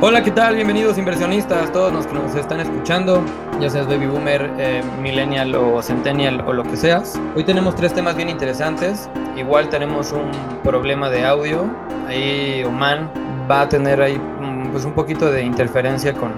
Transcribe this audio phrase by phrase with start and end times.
[0.00, 0.54] Hola, ¿qué tal?
[0.54, 3.20] Bienvenidos inversionistas, todos los que nos están escuchando,
[3.60, 7.20] ya seas baby boomer, eh, millennial o centennial o lo que seas.
[7.34, 9.10] Hoy tenemos tres temas bien interesantes.
[9.36, 10.30] Igual tenemos un
[10.62, 11.68] problema de audio.
[12.06, 13.10] Ahí Oman
[13.50, 16.32] va a tener ahí mm, pues un poquito de interferencia con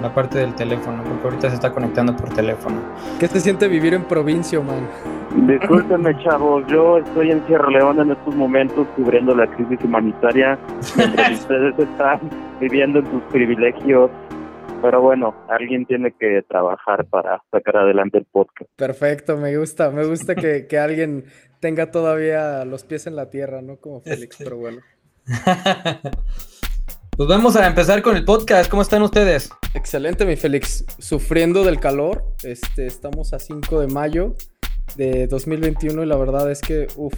[0.00, 2.80] la parte del teléfono, porque ahorita se está conectando por teléfono.
[3.18, 4.88] ¿Qué se siente vivir en provincia, Oman?
[5.46, 10.58] Discúlpenme, chavos, yo estoy en Sierra Leona en estos momentos cubriendo la crisis humanitaria,
[10.96, 12.20] mientras ustedes están
[12.60, 14.10] viviendo en sus privilegios.
[14.82, 18.70] Pero bueno, alguien tiene que trabajar para sacar adelante el podcast.
[18.76, 21.24] Perfecto, me gusta, me gusta que, que alguien
[21.60, 23.76] tenga todavía los pies en la tierra, ¿no?
[23.78, 24.82] Como Félix, pero bueno.
[27.16, 28.68] Pues vamos a empezar con el podcast.
[28.68, 29.50] ¿Cómo están ustedes?
[29.72, 30.84] Excelente, mi Félix.
[30.98, 32.24] Sufriendo del calor.
[32.42, 34.34] Este, estamos a 5 de mayo
[34.96, 37.14] de 2021 y la verdad es que, uff,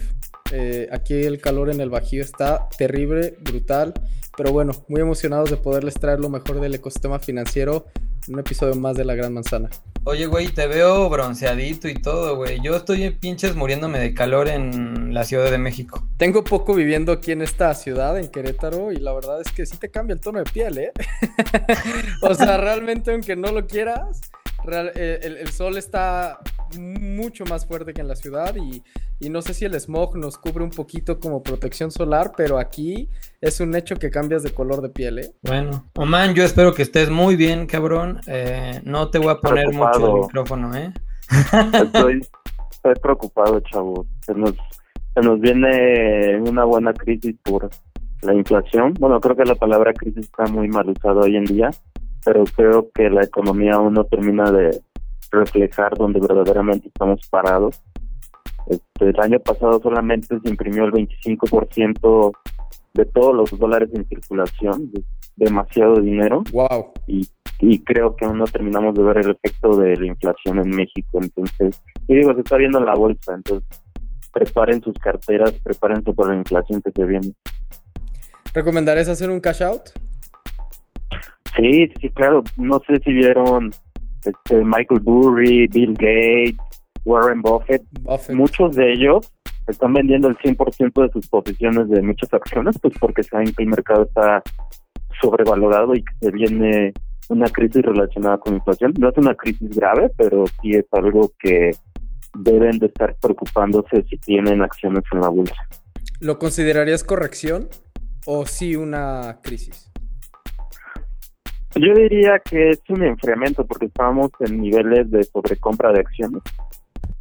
[0.51, 3.95] eh, aquí el calor en el Bajío está terrible, brutal.
[4.37, 7.87] Pero bueno, muy emocionados de poderles traer lo mejor del ecosistema financiero
[8.27, 9.69] en un episodio más de La Gran Manzana.
[10.03, 12.59] Oye, güey, te veo bronceadito y todo, güey.
[12.61, 16.07] Yo estoy pinches muriéndome de calor en la Ciudad de México.
[16.17, 19.77] Tengo poco viviendo aquí en esta ciudad, en Querétaro, y la verdad es que sí
[19.77, 20.91] te cambia el tono de piel, ¿eh?
[22.21, 24.21] o sea, realmente, aunque no lo quieras,
[24.73, 26.39] eh, el, sol está
[26.77, 28.83] mucho más fuerte que en la ciudad y,
[29.29, 33.09] no sé si el smog nos cubre un poquito como protección solar, pero aquí
[33.41, 35.31] es un hecho que cambias de color de piel, ¿eh?
[35.41, 38.19] Bueno, Oman, yo espero que estés muy bien, cabrón.
[38.27, 40.93] Eh, no te voy a poner mucho el micrófono, ¿eh?
[41.73, 42.21] Estoy,
[42.71, 44.05] estoy preocupado, chavo.
[44.21, 44.53] Se nos,
[45.15, 47.69] se nos viene una buena crisis por
[48.21, 48.93] la inflación.
[48.99, 51.71] Bueno, creo que la palabra crisis está muy mal usada hoy en día
[52.27, 54.81] pero creo que la economía aún no termina de
[55.31, 57.81] reflejar donde verdaderamente estamos parados.
[58.67, 62.33] Este, el año pasado solamente se imprimió el 25%
[62.95, 64.91] de todos los dólares en circulación,
[65.37, 66.43] demasiado dinero.
[66.51, 66.91] Wow.
[67.07, 67.25] Y,
[67.61, 71.19] y creo que aún no terminamos de ver el efecto de la inflación en México.
[71.21, 73.65] Entonces, y digo, se está viendo en la bolsa, entonces
[74.33, 77.31] preparen sus carteras, prepárense por la inflación que se viene.
[78.53, 79.91] ¿Recomendarías hacer un cash out?
[81.57, 82.43] Sí, sí, claro.
[82.57, 83.71] No sé si vieron
[84.23, 86.57] este, Michael Burry, Bill Gates,
[87.05, 87.83] Warren Buffett.
[88.33, 89.31] Muchos de ellos
[89.67, 93.69] están vendiendo el 100% de sus posiciones de muchas acciones, pues porque saben que el
[93.69, 94.41] mercado está
[95.21, 96.93] sobrevalorado y que se viene
[97.29, 98.93] una crisis relacionada con la inflación.
[98.99, 101.71] No es una crisis grave, pero sí es algo que
[102.37, 105.55] deben de estar preocupándose si tienen acciones en la bolsa.
[106.19, 107.67] ¿Lo considerarías corrección
[108.25, 109.86] o sí una crisis?
[111.79, 116.41] Yo diría que es un enfriamiento porque estamos en niveles de sobrecompra de acciones.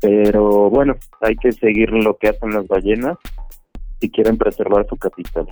[0.00, 3.18] Pero bueno, hay que seguir lo que hacen las ballenas
[4.00, 5.46] si quieren preservar su capital.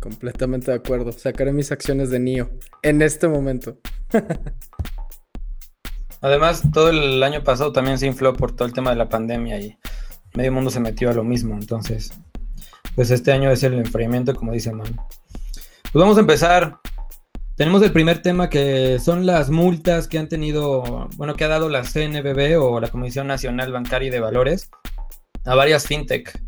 [0.00, 1.12] Completamente de acuerdo.
[1.12, 2.48] Sacaré mis acciones de NIO
[2.82, 3.76] en este momento.
[6.22, 9.58] Además, todo el año pasado también se infló por todo el tema de la pandemia
[9.60, 9.76] y
[10.34, 11.54] medio mundo se metió a lo mismo.
[11.54, 12.18] Entonces,
[12.94, 14.96] pues este año es el enfriamiento, como dice Man.
[15.92, 16.78] Pues vamos a empezar
[17.56, 21.70] tenemos el primer tema que son las multas que han tenido, bueno, que ha dado
[21.70, 24.70] la CNBB o la Comisión Nacional Bancaria y de Valores
[25.44, 26.38] a varias fintech.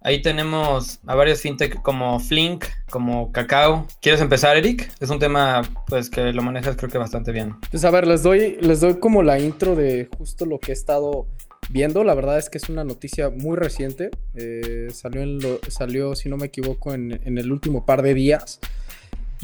[0.00, 3.86] Ahí tenemos a varias fintech como Flink, como Cacao.
[4.02, 4.92] ¿Quieres empezar, Eric?
[5.00, 7.54] Es un tema pues que lo manejas creo que bastante bien.
[7.70, 10.74] Pues a ver, les doy, les doy como la intro de justo lo que he
[10.74, 11.28] estado
[11.70, 12.02] viendo.
[12.02, 14.10] La verdad es que es una noticia muy reciente.
[14.34, 18.14] Eh, salió, en lo, salió, si no me equivoco, en, en el último par de
[18.14, 18.60] días.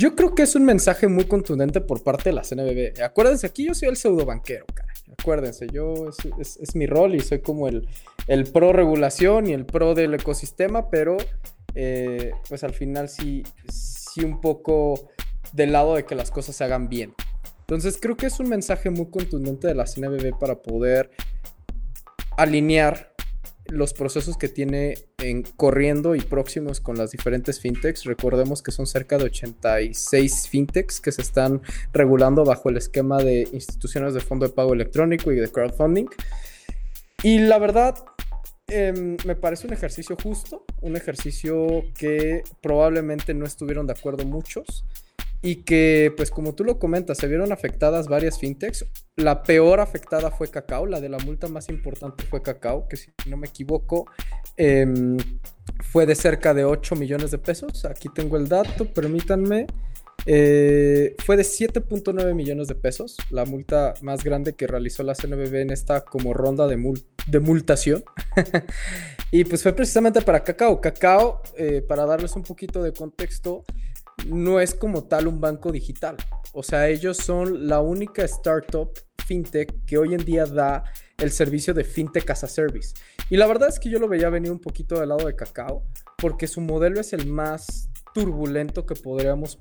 [0.01, 3.03] Yo creo que es un mensaje muy contundente por parte de la CNBB.
[3.03, 4.91] Acuérdense, aquí yo soy el pseudo banquero, cara.
[5.13, 7.87] Acuérdense, yo es, mi rol y soy como el,
[8.27, 11.19] el, pro regulación y el pro del ecosistema, pero
[11.75, 15.11] eh, pues al final sí, sí un poco
[15.53, 17.13] del lado de que las cosas se hagan bien.
[17.59, 21.11] Entonces creo que es un mensaje muy contundente de la CNBB para poder
[22.39, 23.13] alinear
[23.71, 28.05] los procesos que tiene en corriendo y próximos con las diferentes fintechs.
[28.05, 31.63] Recordemos que son cerca de 86 fintechs que se están
[31.93, 36.07] regulando bajo el esquema de instituciones de fondo de pago electrónico y de crowdfunding.
[37.23, 37.97] Y la verdad,
[38.69, 44.85] em, me parece un ejercicio justo, un ejercicio que probablemente no estuvieron de acuerdo muchos
[45.43, 48.85] y que, pues como tú lo comentas, se vieron afectadas varias fintechs.
[49.17, 53.11] La peor afectada fue Cacao, la de la multa más importante fue Cacao, que si
[53.27, 54.07] no me equivoco
[54.57, 55.17] em,
[55.83, 57.85] fue de cerca de 8 millones de pesos.
[57.87, 59.67] Aquí tengo el dato, permítanme.
[60.27, 65.63] Eh, fue de 7.9 millones de pesos, la multa más grande que realizó la CNBB
[65.63, 66.77] en esta como ronda de,
[67.27, 68.05] de multación.
[69.31, 70.81] y pues fue precisamente para Cacao.
[70.83, 73.65] Cacao, eh, para darles un poquito de contexto,
[74.27, 76.17] no es como tal un banco digital.
[76.53, 78.91] O sea, ellos son la única startup
[79.27, 80.85] fintech que hoy en día da
[81.19, 82.95] el servicio de fintech as a service.
[83.29, 85.85] Y la verdad es que yo lo veía venir un poquito del lado de Cacao,
[86.17, 89.61] porque su modelo es el más turbulento que podríamos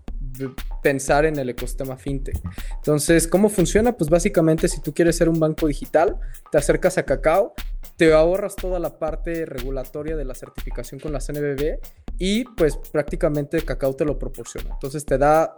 [0.82, 2.40] pensar en el ecosistema fintech.
[2.78, 3.96] Entonces, ¿cómo funciona?
[3.96, 6.18] Pues básicamente si tú quieres ser un banco digital,
[6.52, 7.54] te acercas a Cacao,
[7.98, 11.80] te ahorras toda la parte regulatoria de la certificación con la CNBB
[12.18, 14.74] y pues prácticamente Cacao te lo proporciona.
[14.74, 15.54] Entonces te da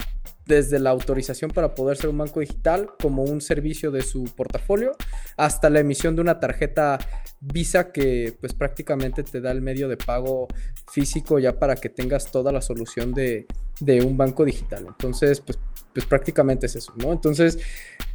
[0.45, 4.91] desde la autorización para poder ser un banco digital como un servicio de su portafolio
[5.37, 6.99] hasta la emisión de una tarjeta
[7.43, 10.47] Visa que pues prácticamente te da el medio de pago
[10.91, 13.47] físico ya para que tengas toda la solución de,
[13.79, 14.85] de un banco digital.
[14.87, 15.57] Entonces pues,
[15.93, 17.11] pues prácticamente es eso, ¿no?
[17.11, 17.57] Entonces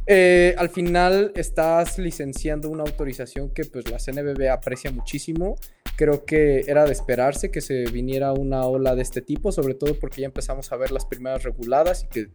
[0.09, 5.57] eh, al final estás licenciando una autorización que pues la CNBB aprecia muchísimo.
[5.97, 9.99] Creo que era de esperarse que se viniera una ola de este tipo, sobre todo
[9.99, 12.29] porque ya empezamos a ver las primeras reguladas y que eh,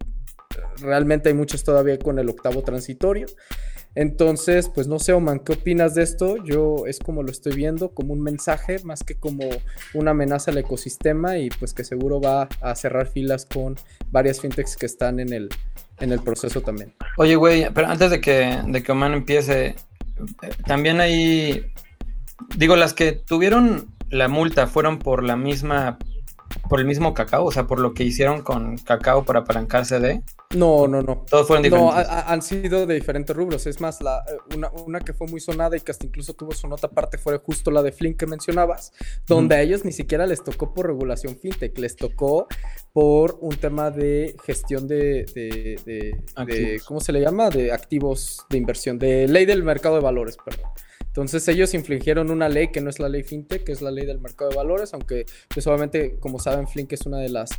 [0.82, 3.24] realmente hay muchos todavía con el octavo transitorio.
[3.94, 6.42] Entonces, pues no sé, Oman, ¿qué opinas de esto?
[6.44, 9.48] Yo es como lo estoy viendo, como un mensaje más que como
[9.94, 13.76] una amenaza al ecosistema y pues que seguro va a cerrar filas con
[14.10, 15.50] varias fintechs que están en el,
[16.02, 16.94] en el proceso también.
[17.16, 19.76] Oye, güey, pero antes de que, de que Oman empiece,
[20.66, 21.72] también hay,
[22.56, 25.98] digo, las que tuvieron la multa fueron por la misma
[26.68, 30.22] por el mismo cacao, o sea, por lo que hicieron con cacao para apalancarse de.
[30.54, 31.24] No, no, no.
[31.28, 31.94] Todos fueron diferentes.
[31.94, 33.66] No, han sido de diferentes rubros.
[33.66, 34.56] Es más, la, eh,
[34.86, 37.70] una, que fue muy sonada y que hasta incluso tuvo su nota aparte fue justo
[37.70, 38.92] la de Flink que mencionabas,
[39.26, 42.46] donde a ellos ni siquiera les tocó por regulación fintech, les tocó
[42.92, 47.50] por un tema de gestión de, de, de ¿cómo se le llama?
[47.50, 50.70] De activos de inversión, de ley del mercado de valores, perdón.
[51.12, 54.06] Entonces ellos infligieron una ley que no es la ley fintech, que es la ley
[54.06, 57.50] del mercado de valores, aunque pues obviamente como saben Flink es una de las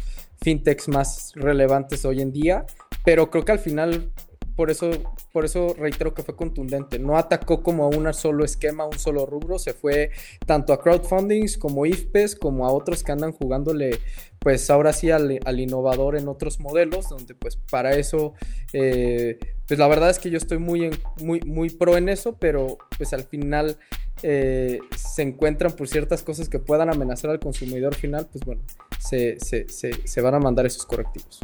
[0.42, 2.66] fintechs más relevantes hoy en día,
[3.06, 4.12] pero creo que al final
[4.56, 4.92] por eso,
[5.32, 7.00] por eso reitero que fue contundente.
[7.00, 9.58] No atacó como a un solo esquema, un solo rubro.
[9.58, 10.12] Se fue
[10.46, 14.00] tanto a crowdfundings como IFPES, como a otros que andan jugándole,
[14.40, 18.34] pues ahora sí al, innovador en otros modelos, donde pues para eso,
[18.74, 20.90] eh, pues la verdad es que yo estoy muy,
[21.22, 23.78] muy, muy pro en eso, pero pues al final
[24.22, 28.62] eh, se encuentran por ciertas cosas que puedan amenazar al consumidor final, pues bueno,
[29.00, 31.40] se, se, se, se van a mandar esos correctivos.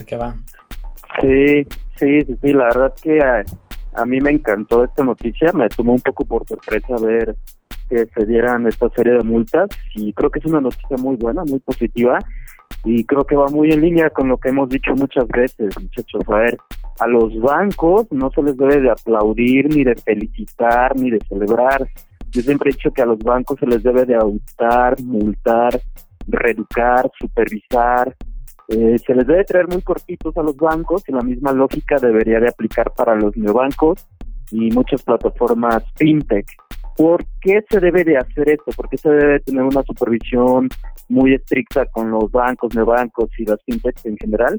[0.00, 0.36] ¿A qué va?
[1.20, 1.66] Sí,
[1.98, 6.00] sí, sí, sí, la verdad que a, mí me encantó esta noticia, me tomó un
[6.00, 7.36] poco por sorpresa ver
[7.88, 11.44] que se dieran esta serie de multas y creo que es una noticia muy buena,
[11.44, 12.18] muy positiva
[12.84, 16.22] y creo que va muy en línea con lo que hemos dicho muchas veces, muchachos.
[16.28, 16.58] A ver,
[16.98, 21.86] a los bancos no se les debe de aplaudir, ni de felicitar, ni de celebrar.
[22.30, 25.80] Yo siempre he dicho que a los bancos se les debe de auditar, multar,
[26.26, 28.16] reeducar, supervisar,
[28.68, 32.40] eh, se les debe traer muy cortitos a los bancos y la misma lógica debería
[32.40, 34.06] de aplicar para los neobancos
[34.50, 36.46] y muchas plataformas fintech.
[37.02, 38.70] ¿Por qué se debe de hacer esto?
[38.76, 40.68] ¿Por qué se debe tener una supervisión
[41.08, 44.56] muy estricta con los bancos, neobancos y las fintechs en general?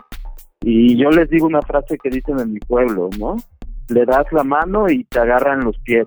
[0.59, 3.37] Y yo les digo una frase que dicen en mi pueblo, ¿no?
[3.87, 6.05] Le das la mano y te agarran los pies.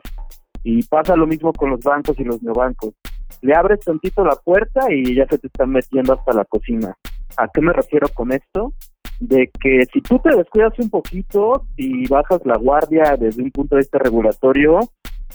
[0.63, 2.93] Y pasa lo mismo con los bancos y los neobancos.
[3.41, 6.95] Le abres tantito la puerta y ya se te están metiendo hasta la cocina.
[7.39, 8.75] ¿A qué me refiero con esto?
[9.21, 13.77] De que si tú te descuidas un poquito y bajas la guardia desde un punto
[13.77, 14.81] de vista regulatorio,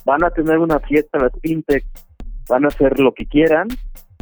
[0.06, 1.86] van a tener una fiesta las fintech,
[2.50, 3.68] van a hacer lo que quieran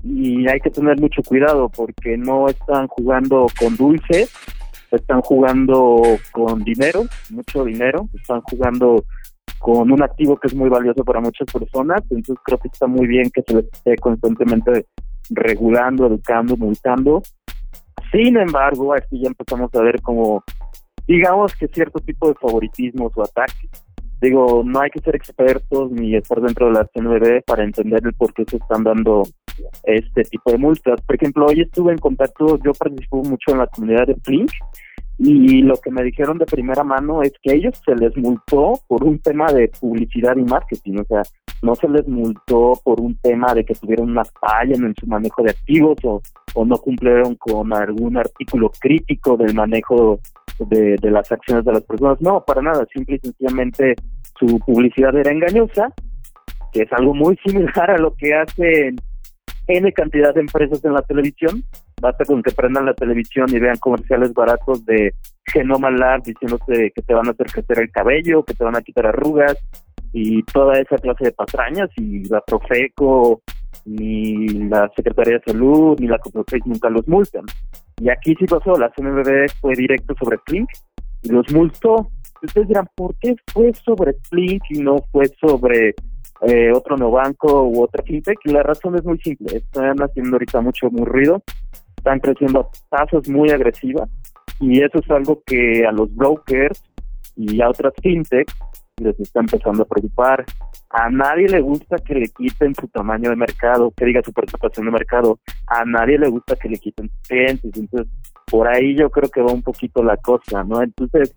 [0.03, 4.31] y hay que tener mucho cuidado porque no están jugando con dulces,
[4.91, 9.03] están jugando con dinero, mucho dinero, están jugando
[9.59, 13.07] con un activo que es muy valioso para muchas personas, entonces creo que está muy
[13.07, 14.85] bien que se les esté constantemente
[15.31, 17.21] regulando, educando, multando
[18.11, 20.43] sin embargo, aquí ya empezamos a ver como,
[21.07, 23.69] digamos que cierto tipo de favoritismos o ataques.
[24.21, 28.13] Digo, no hay que ser expertos ni estar dentro de la CNBB para entender el
[28.13, 29.23] por qué se están dando
[29.83, 31.01] este tipo de multas.
[31.01, 34.51] Por ejemplo, hoy estuve en contacto, yo participo mucho en la comunidad de Flink
[35.21, 39.03] y lo que me dijeron de primera mano es que ellos se les multó por
[39.03, 41.23] un tema de publicidad y marketing, o sea,
[41.61, 45.43] no se les multó por un tema de que tuvieron una falla en su manejo
[45.43, 46.21] de activos o,
[46.53, 50.21] o no cumplieron con algún artículo crítico del manejo
[50.67, 52.21] de, de las acciones de las personas.
[52.21, 53.95] No, para nada, simple y sencillamente
[54.39, 55.93] su publicidad era engañosa,
[56.71, 58.95] que es algo muy similar a lo que hacen
[59.67, 61.63] N cantidad de empresas en la televisión.
[62.01, 65.13] Basta con que prendan la televisión y vean comerciales baratos de
[65.45, 68.81] Genoma Lab diciéndote que te van a hacer crecer el cabello, que te van a
[68.81, 69.57] quitar arrugas,
[70.11, 73.41] y toda esa clase de patrañas y la Profeco
[73.85, 77.45] ni la Secretaría de Salud ni la Coprotex nunca los multan.
[77.99, 80.69] Y aquí sí pasó, la CNBB fue directo sobre Flink
[81.23, 82.09] y los multó.
[82.41, 85.93] Ustedes dirán, ¿por qué fue sobre Flink y no fue sobre
[86.47, 88.39] eh, otro no banco u otra fintech?
[88.45, 91.43] La razón es muy simple, están haciendo ahorita mucho, muy ruido,
[91.97, 94.09] están creciendo tasas muy agresivas
[94.61, 96.81] y eso es algo que a los brokers
[97.35, 98.53] y a otras fintechs
[98.99, 100.45] les está empezando a preocupar.
[100.89, 104.85] A nadie le gusta que le quiten su tamaño de mercado, que diga su participación
[104.85, 105.39] de mercado.
[105.67, 107.71] A nadie le gusta que le quiten clientes.
[107.75, 108.11] Entonces,
[108.45, 110.81] por ahí yo creo que va un poquito la cosa, ¿no?
[110.81, 111.35] Entonces,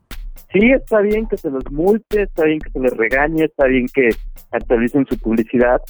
[0.53, 3.87] sí está bien que se los multe, está bien que se les regañe, está bien
[3.93, 4.11] que
[4.51, 5.81] actualicen su publicidad,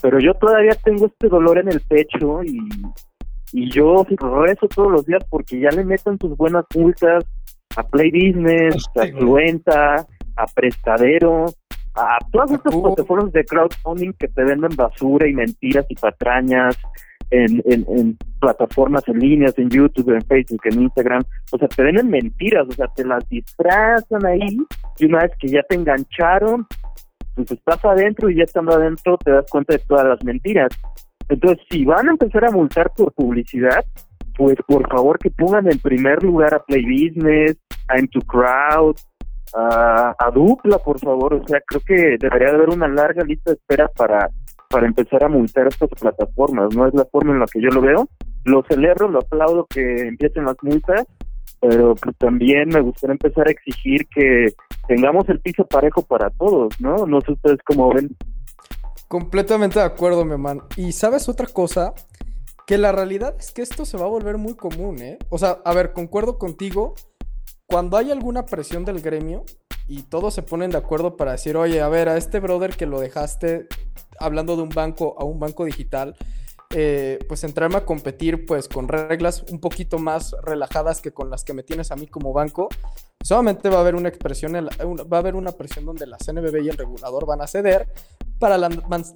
[0.00, 2.58] pero yo todavía tengo este dolor en el pecho y,
[3.52, 7.24] y yo rezo todos los días porque ya le metan sus buenas multas
[7.76, 11.46] a Play Business, a Fluenta, a prestadero,
[11.94, 16.76] a todas estas plataformas de crowdfunding que te venden basura y mentiras y patrañas
[17.30, 21.22] en, en, en, plataformas en líneas, en YouTube, en Facebook, en Instagram.
[21.52, 24.58] O sea, te venden mentiras, o sea, te las disfrazan ahí
[24.98, 26.66] y una vez que ya te engancharon,
[27.34, 30.70] pues estás adentro y ya estando adentro te das cuenta de todas las mentiras.
[31.28, 33.84] Entonces, si van a empezar a multar por publicidad,
[34.36, 37.56] pues por favor que pongan en primer lugar a Play Business,
[37.88, 38.96] a M2Crowd,
[39.54, 41.34] a, dupla, por favor.
[41.34, 44.28] O sea, creo que debería haber una larga lista de espera para,
[44.68, 46.74] para empezar a multar estas plataformas.
[46.74, 48.08] No es la forma en la que yo lo veo.
[48.44, 51.06] Lo celebro, lo aplaudo que empiecen las multas,
[51.60, 54.52] pero pues también me gustaría empezar a exigir que
[54.88, 57.06] tengamos el piso parejo para todos, ¿no?
[57.06, 58.16] No sé ustedes cómo ven.
[59.06, 60.62] Completamente de acuerdo, mi man.
[60.76, 61.94] Y sabes otra cosa,
[62.66, 65.18] que la realidad es que esto se va a volver muy común, ¿eh?
[65.28, 66.94] O sea, a ver, concuerdo contigo
[67.72, 69.46] cuando hay alguna presión del gremio
[69.88, 72.84] y todos se ponen de acuerdo para decir, oye, a ver, a este brother que
[72.84, 73.66] lo dejaste
[74.20, 76.14] hablando de un banco a un banco digital,
[76.68, 81.44] eh, pues entrarme a competir pues con reglas un poquito más relajadas que con las
[81.44, 82.68] que me tienes a mí como banco,
[83.22, 86.68] solamente va a haber una expresión, va a haber una presión donde la CNBB y
[86.68, 87.88] el regulador van a ceder
[88.42, 88.58] para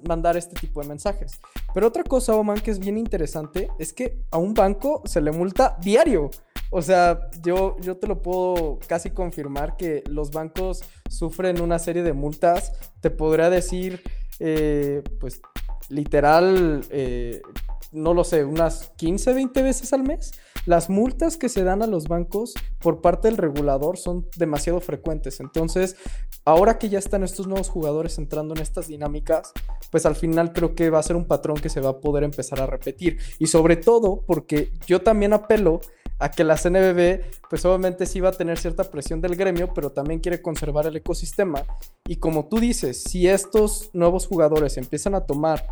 [0.07, 1.41] mandar este tipo de mensajes.
[1.73, 5.33] Pero otra cosa, Oman, que es bien interesante, es que a un banco se le
[5.33, 6.29] multa diario.
[6.71, 12.03] O sea, yo, yo te lo puedo casi confirmar que los bancos sufren una serie
[12.03, 12.71] de multas.
[13.01, 14.01] Te podría decir,
[14.39, 15.41] eh, pues,
[15.89, 17.41] literal, eh,
[17.91, 20.31] no lo sé, unas 15, 20 veces al mes.
[20.65, 25.41] Las multas que se dan a los bancos por parte del regulador son demasiado frecuentes.
[25.41, 25.97] Entonces,
[26.47, 29.51] ahora que ya están estos nuevos jugadores entrando en estas dinámicas,
[29.91, 32.23] pues al final creo que va a ser un patrón que se va a poder
[32.23, 33.17] empezar a repetir.
[33.37, 35.81] Y sobre todo porque yo también apelo
[36.19, 39.91] a que la CNBB, pues obviamente sí va a tener cierta presión del gremio, pero
[39.91, 41.65] también quiere conservar el ecosistema.
[42.07, 45.67] Y como tú dices, si estos nuevos jugadores empiezan a tomar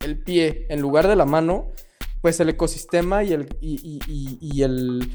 [0.00, 1.70] el pie en lugar de la mano,
[2.22, 5.12] pues el ecosistema y el, y, el,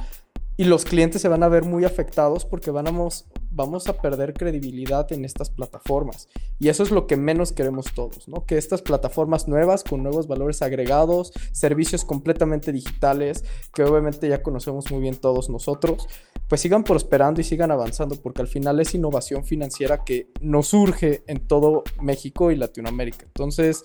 [0.57, 5.11] y los clientes se van a ver muy afectados porque vamos, vamos a perder credibilidad
[5.13, 6.27] en estas plataformas.
[6.57, 8.43] Y eso es lo que menos queremos todos, ¿no?
[8.45, 14.91] Que estas plataformas nuevas, con nuevos valores agregados, servicios completamente digitales, que obviamente ya conocemos
[14.91, 16.07] muy bien todos nosotros,
[16.47, 21.21] pues sigan prosperando y sigan avanzando, porque al final es innovación financiera que nos surge
[21.27, 23.25] en todo México y Latinoamérica.
[23.25, 23.83] Entonces,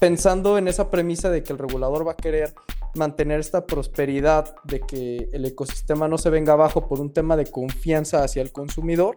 [0.00, 2.54] pensando en esa premisa de que el regulador va a querer
[2.94, 7.46] mantener esta prosperidad, de que el ecosistema no se venga abajo por un tema de
[7.46, 9.14] confianza hacia el consumidor,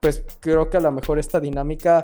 [0.00, 2.02] pues creo que a lo mejor esta dinámica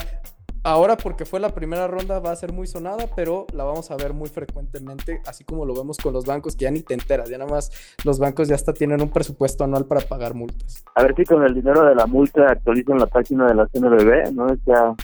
[0.63, 3.97] ahora porque fue la primera ronda va a ser muy sonada, pero la vamos a
[3.97, 7.29] ver muy frecuentemente, así como lo vemos con los bancos que ya ni te enteras,
[7.29, 7.71] ya nada más
[8.05, 10.85] los bancos ya hasta tienen un presupuesto anual para pagar multas.
[10.95, 14.33] A ver si con el dinero de la multa actualizan la página de la CNBB,
[14.33, 14.55] ¿no?
[14.67, 14.95] Ya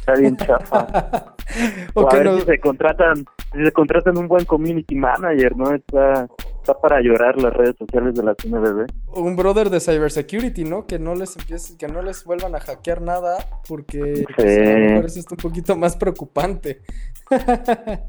[0.00, 0.86] está bien chafa.
[1.94, 5.74] o, a ver si se contratan, si se contratan un buen community manager, ¿no?
[5.74, 6.28] Está,
[6.60, 8.86] está para llorar las redes sociales de la CNBB.
[9.14, 10.86] Un brother de cybersecurity, ¿no?
[10.86, 13.38] Que no les empiece, que no les vuelvan a hackear nada,
[13.68, 16.82] porque pues, a lo mejor eso está un poquito más preocupante.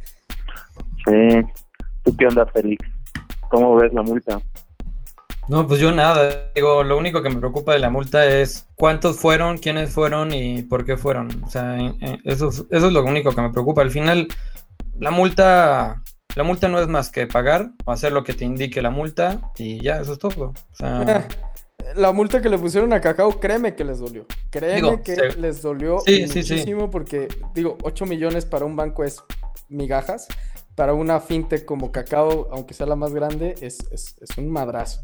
[1.06, 1.42] sí.
[2.04, 2.88] ¿Tú qué onda, Félix?
[3.50, 4.40] ¿Cómo ves la multa?
[5.52, 6.50] No, pues yo nada.
[6.56, 10.62] Digo, lo único que me preocupa de la multa es cuántos fueron, quiénes fueron y
[10.62, 11.44] por qué fueron.
[11.44, 11.78] O sea,
[12.24, 13.82] eso, eso es lo único que me preocupa.
[13.82, 14.30] Al final,
[14.98, 16.02] la multa,
[16.38, 19.42] la multa no es más que pagar o hacer lo que te indique la multa
[19.58, 20.54] y ya, eso es todo.
[20.72, 21.28] O sea,
[21.98, 24.26] la multa que le pusieron a Cacao, créeme que les dolió.
[24.52, 29.22] Créeme que les dolió muchísimo porque, digo, 8 millones para un banco es
[29.68, 30.30] migajas.
[30.76, 35.02] Para una fintech como Cacao, aunque sea la más grande, es, es un madrazo.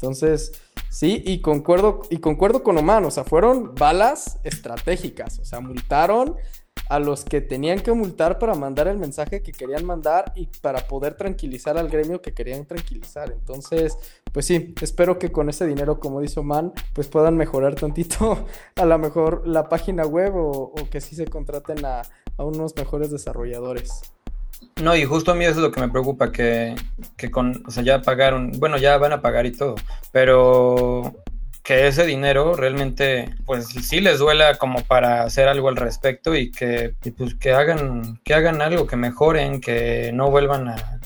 [0.00, 0.52] Entonces,
[0.90, 6.36] Sí, y concuerdo, y concuerdo con Oman, o sea, fueron balas estratégicas, o sea, multaron
[6.88, 10.86] a los que tenían que multar para mandar el mensaje que querían mandar y para
[10.88, 13.30] poder tranquilizar al gremio que querían tranquilizar.
[13.30, 13.98] Entonces,
[14.32, 18.84] pues sí, espero que con ese dinero, como dice Oman, pues puedan mejorar tantito a
[18.86, 22.02] lo mejor la página web o, que sí se contraten a
[22.38, 24.00] unos mejores desarrolladores.
[24.82, 26.76] No, y justo a mí eso es lo que me preocupa, que,
[27.16, 29.74] que con, o sea, ya pagaron, bueno, ya van a pagar y todo,
[30.12, 31.16] pero
[31.68, 36.50] que ese dinero realmente, pues sí les duela como para hacer algo al respecto y
[36.50, 41.00] que, pues, que hagan, que hagan algo, que mejoren, que no vuelvan a,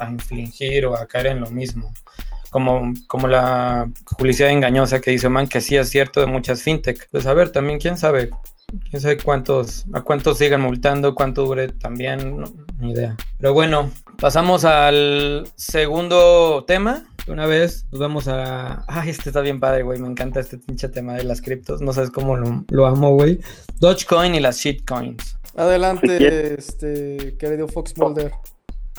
[0.00, 1.92] a infligir o a caer en lo mismo.
[2.50, 3.88] Como, como la
[4.18, 7.08] publicidad engañosa que dice Man, que sí es cierto de muchas fintech.
[7.12, 8.30] Pues a ver, también quién sabe,
[8.88, 12.44] quién sabe cuántos, a cuántos sigan multando, cuánto dure también,
[12.78, 13.16] ni idea.
[13.38, 17.04] Pero bueno, pasamos al segundo tema.
[17.28, 18.84] Una vez nos vamos a.
[18.88, 19.98] Ay, este está bien padre, güey.
[19.98, 21.80] Me encanta este pinche tema de las criptos.
[21.80, 23.40] No sabes cómo lo, amo, güey.
[23.78, 25.36] Dogecoin y las shitcoins.
[25.56, 28.32] Adelante, este querido Fox Mulder.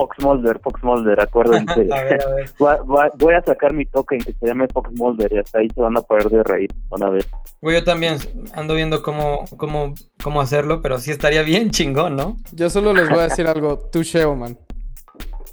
[0.01, 1.87] Fox Mulder, Fox Mulder, acuérdense.
[2.57, 5.95] Voy, a sacar mi token que se llame Fox Mulder y hasta ahí se van
[5.95, 6.71] a poder de reír.
[6.89, 7.23] Van a ver.
[7.61, 8.17] Güey, yo también
[8.55, 9.93] ando viendo cómo, cómo,
[10.23, 12.37] cómo hacerlo, pero sí estaría bien chingón, ¿no?
[12.51, 13.77] Yo solo les voy a decir algo.
[13.91, 14.57] Touche, man.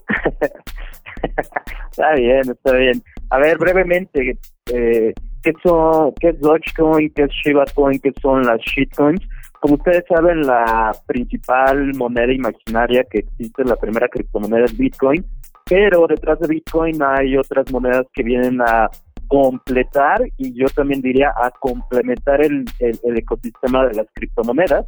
[1.90, 3.02] está bien, está bien.
[3.28, 4.38] A ver, brevemente,
[4.72, 5.12] eh,
[5.42, 7.12] ¿qué, son, ¿qué es Dogecoin?
[7.14, 8.00] ¿Qué es Shiba Coin?
[8.00, 9.20] ¿Qué son las shitcoins?
[9.60, 15.24] Como ustedes saben, la principal moneda imaginaria que existe, la primera criptomoneda es Bitcoin,
[15.64, 18.88] pero detrás de Bitcoin hay otras monedas que vienen a
[19.26, 24.86] completar y yo también diría a complementar el, el, ecosistema de las criptomonedas.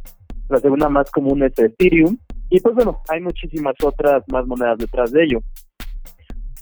[0.49, 2.17] La segunda más común es Ethereum
[2.49, 5.39] y pues bueno, hay muchísimas otras más monedas detrás de ello.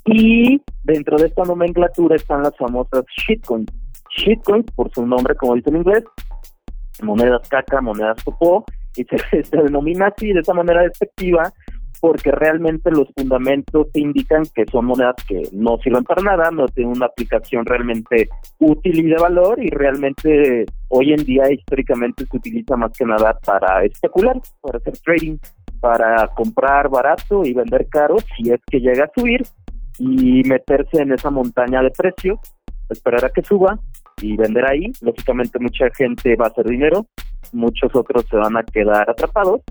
[0.05, 3.67] Y dentro de esta nomenclatura están las famosas shitcoins.
[4.17, 6.03] Shitcoins, por su nombre, como dice en inglés,
[7.01, 8.65] monedas caca, monedas popó,
[8.95, 9.03] y
[9.49, 11.51] se, denomina así de esa manera despectiva
[12.01, 16.95] porque realmente los fundamentos indican que son monedas que no sirven para nada, no tienen
[16.95, 18.29] una aplicación realmente
[18.59, 23.37] útil y de valor y realmente hoy en día históricamente se utiliza más que nada
[23.45, 25.37] para especular, para hacer trading,
[25.81, 29.43] para comprar barato y vender caro si es que llega a subir
[29.97, 32.39] y meterse en esa montaña de precios,
[32.89, 33.77] esperar a que suba
[34.21, 34.91] y vender ahí.
[35.01, 37.05] Lógicamente mucha gente va a hacer dinero,
[37.53, 39.61] muchos otros se van a quedar atrapados.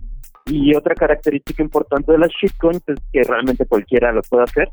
[0.46, 4.68] Y otra característica importante de las shitcoins es que realmente cualquiera lo puede hacer.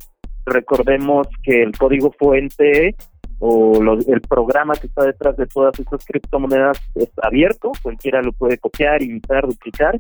[0.46, 2.96] Recordemos que el código fuente
[3.40, 8.58] o el programa que está detrás de todas estas criptomonedas es abierto, cualquiera lo puede
[8.58, 9.96] copiar, imitar, duplicar.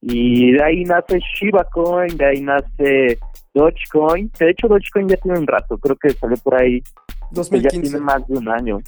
[0.00, 3.18] Y de ahí nace Shiba Coin, de ahí nace
[3.52, 4.30] Dogecoin.
[4.38, 6.82] De hecho, Dogecoin ya tiene un rato, creo que salió por ahí
[7.30, 7.76] 2015.
[7.76, 8.78] Ya tiene más de un año.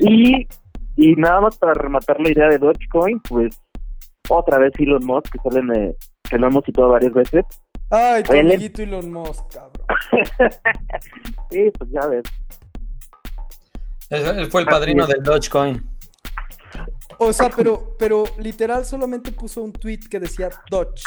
[0.00, 0.46] Y,
[0.96, 3.60] y nada más para rematar la idea de Dogecoin, pues
[4.28, 5.96] otra vez Elon Musk, que salen,
[6.28, 7.44] que lo hemos citado varias veces.
[7.90, 9.86] Ay, tu amiguito Elon Musk, cabrón.
[11.50, 12.24] sí, pues ya ves.
[14.10, 15.96] Él fue el padrino del Dogecoin.
[17.18, 21.02] O sea, pero, pero literal solamente puso un tweet que decía Doge.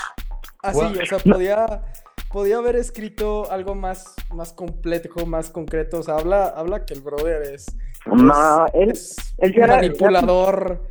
[0.61, 1.81] Así, o sea, podía
[2.29, 5.99] podía haber escrito algo más, más complejo, más concreto.
[5.99, 7.75] O sea, habla, habla que el brother es.
[8.05, 10.83] No, él, es un manipulador.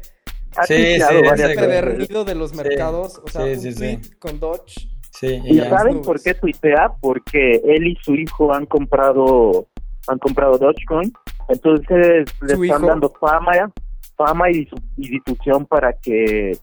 [0.67, 3.21] Sí, sí, de los mercados.
[3.25, 4.89] o sea, un tweet con Dodge.
[5.13, 6.93] Sí, ¿Y saben por qué tuitea?
[7.01, 9.67] Porque él y su hijo han comprado
[10.09, 11.13] han comprado Dogecoin.
[11.49, 13.71] Entonces le están dando fama,
[14.17, 16.57] fama y, y difusión para que,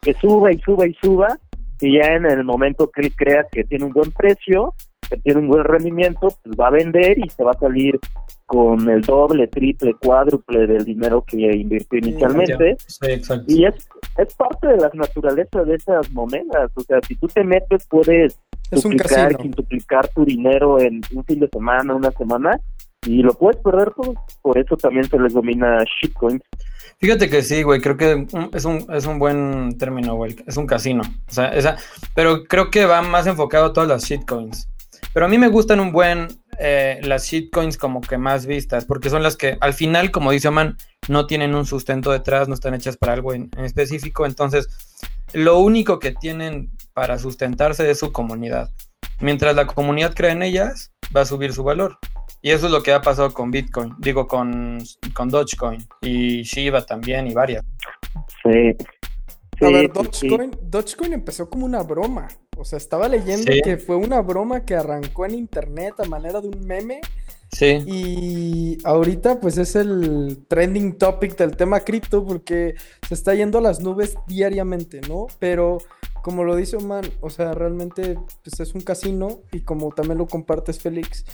[0.00, 1.38] que suba y suba y suba
[1.80, 4.74] y ya en el momento que él crea que tiene un buen precio,
[5.08, 7.98] que tiene un buen rendimiento, pues va a vender y se va a salir
[8.46, 12.76] con el doble, triple, cuádruple del dinero que invirtió inicialmente.
[13.46, 16.70] y es, es parte de la naturaleza de esas monedas.
[16.74, 18.38] O sea, si tú te metes, puedes
[18.70, 22.60] duplicar, quintuplicar tu dinero en un fin de semana, una semana,
[23.04, 23.92] y lo puedes perder.
[24.42, 26.42] Por eso también se les domina shitcoins.
[26.98, 30.36] Fíjate que sí, güey, creo que es un, es un buen término, güey.
[30.46, 31.02] Es un casino.
[31.28, 31.76] O sea, esa,
[32.14, 34.68] pero creo que va más enfocado a todas las shitcoins.
[35.12, 39.10] Pero a mí me gustan un buen eh, las shitcoins como que más vistas, porque
[39.10, 40.76] son las que al final, como dice Oman,
[41.08, 44.26] no tienen un sustento detrás, no están hechas para algo en, específico.
[44.26, 44.68] Entonces,
[45.32, 48.70] lo único que tienen para sustentarse es su comunidad.
[49.20, 51.98] Mientras la comunidad crea en ellas, va a subir su valor.
[52.44, 54.78] Y eso es lo que ha pasado con Bitcoin, digo, con,
[55.14, 57.64] con Dogecoin y Shiba también y varias.
[58.42, 58.76] Sí.
[59.64, 62.28] a ver, Dogecoin, Dogecoin empezó como una broma.
[62.58, 66.48] O sea, estaba leyendo que fue una broma que arrancó en internet a manera de
[66.48, 67.00] un meme.
[67.50, 67.82] Sí.
[67.86, 72.74] Y ahorita pues es el trending topic del tema cripto porque
[73.08, 75.28] se está yendo a las nubes diariamente, ¿no?
[75.38, 75.78] Pero
[76.22, 80.26] como lo dice Oman, o sea, realmente pues es un casino y como también lo
[80.26, 81.24] compartes Félix.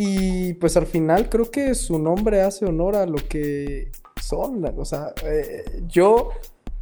[0.00, 3.90] Y pues al final creo que su nombre hace honor a lo que
[4.22, 4.64] son.
[4.76, 6.28] O sea, eh, yo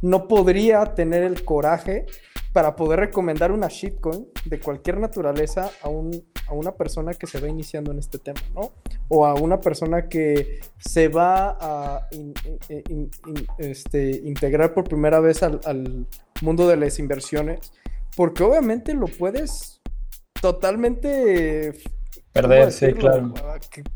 [0.03, 2.05] no podría tener el coraje
[2.53, 6.11] para poder recomendar una shitcoin de cualquier naturaleza a, un,
[6.47, 8.73] a una persona que se va iniciando en este tema, ¿no?
[9.07, 12.07] O a una persona que se va a
[13.57, 16.05] este, integrar por primera vez al, al
[16.43, 17.71] mundo de las inversiones,
[18.15, 19.81] porque obviamente lo puedes
[20.39, 21.73] totalmente
[22.41, 23.33] perder, sí, claro.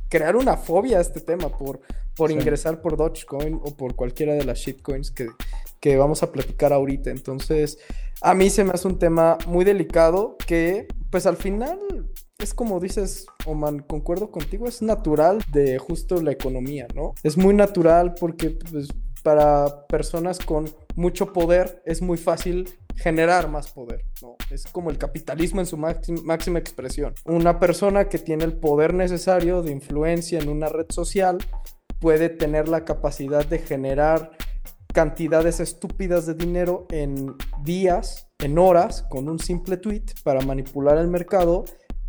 [0.09, 1.81] Crear una fobia a este tema por,
[2.15, 5.27] por ingresar por Dogecoin o por cualquiera de las shitcoins que,
[5.79, 7.09] que vamos a platicar ahorita.
[7.09, 7.77] Entonces,
[8.21, 11.79] a mí se me hace un tema muy delicado que, pues al final,
[12.39, 17.13] es como dices, Oman, concuerdo contigo, es natural de justo la economía, ¿no?
[17.23, 18.89] Es muy natural porque, pues,
[19.23, 24.35] para personas con mucho poder es muy fácil generar más poder, ¿no?
[24.49, 27.13] Es como el capitalismo en su máxima expresión.
[27.25, 31.37] Una persona que tiene el poder necesario de influencia en una red social
[31.99, 34.31] puede tener la capacidad de generar
[34.93, 41.07] cantidades estúpidas de dinero en días, en horas, con un simple tweet para manipular el
[41.07, 41.63] mercado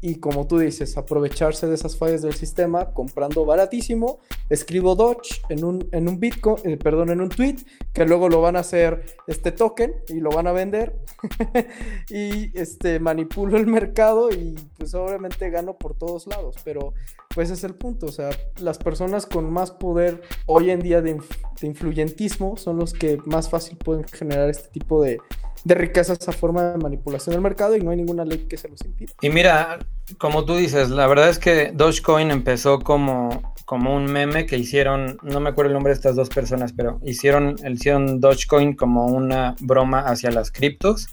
[0.05, 4.19] y como tú dices, aprovecharse de esas fallas del sistema comprando baratísimo.
[4.51, 7.59] Escribo Dodge en un, en un Bitcoin, eh, perdón, en un tweet,
[7.93, 10.99] que luego lo van a hacer este token y lo van a vender.
[12.11, 16.57] y este manipulo el mercado y pues obviamente gano por todos lados.
[16.65, 16.95] Pero
[17.33, 18.07] pues es el punto.
[18.07, 21.15] O sea, las personas con más poder hoy en día de,
[21.61, 25.21] de influyentismo son los que más fácil pueden generar este tipo de
[25.65, 28.69] de riqueza esa forma de manipulación del mercado y no hay ninguna ley que se
[28.69, 29.13] los impida.
[29.21, 29.79] Y mira,
[30.19, 35.19] como tú dices, la verdad es que Dogecoin empezó como, como un meme que hicieron,
[35.23, 39.55] no me acuerdo el nombre de estas dos personas, pero hicieron, hicieron Dogecoin como una
[39.61, 41.09] broma hacia las criptos.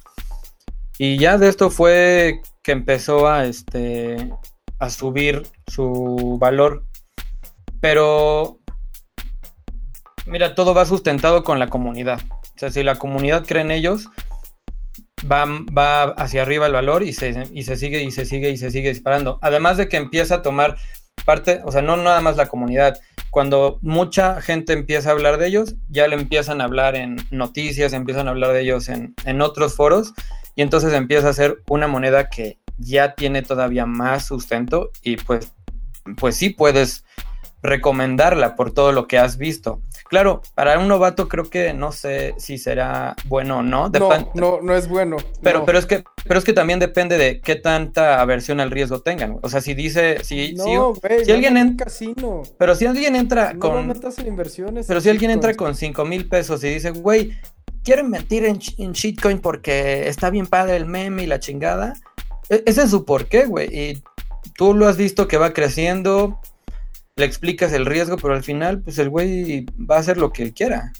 [0.97, 4.33] Y ya de esto fue que empezó a, este,
[4.79, 6.85] a subir su valor.
[7.79, 8.59] Pero,
[10.25, 12.19] mira, todo va sustentado con la comunidad.
[12.33, 14.09] O sea, si la comunidad cree en ellos,
[15.25, 18.71] va, hacia arriba el valor y se, y se sigue y se sigue y se
[18.71, 19.39] sigue disparando.
[19.41, 20.77] Además de que empieza a tomar
[21.25, 22.99] parte, o sea, no nada más la comunidad.
[23.29, 27.93] Cuando mucha gente empieza a hablar de ellos, ya le empiezan a hablar en noticias,
[27.93, 30.13] empiezan a hablar de ellos en, en otros foros,
[30.55, 35.53] y entonces empieza a ser una moneda que ya tiene todavía más sustento y pues,
[36.17, 37.03] pues sí puedes
[37.61, 39.81] recomendarla por todo lo que has visto.
[40.09, 43.89] Claro, para un novato creo que no sé si será bueno o no.
[43.89, 45.17] no, no, no es bueno.
[45.43, 49.01] Pero, pero es que, pero es que también depende de qué tanta aversión al riesgo
[49.01, 49.37] tengan.
[49.43, 52.41] O sea, si dice, si, si, alguien entra casino.
[52.57, 53.93] Pero si alguien entra con.
[54.25, 54.87] inversiones.
[54.87, 57.37] Pero si alguien entra con 5 mil pesos y dice, güey,
[57.83, 61.93] quiero invertir en, en shitcoin porque está bien padre el meme y la chingada.
[62.49, 63.67] E, ese es su porqué, güey.
[63.71, 64.03] Y
[64.55, 66.39] tú lo has visto que va creciendo
[67.19, 70.53] le explicas el riesgo, pero al final, pues el güey va a hacer lo que
[70.53, 70.91] quiera.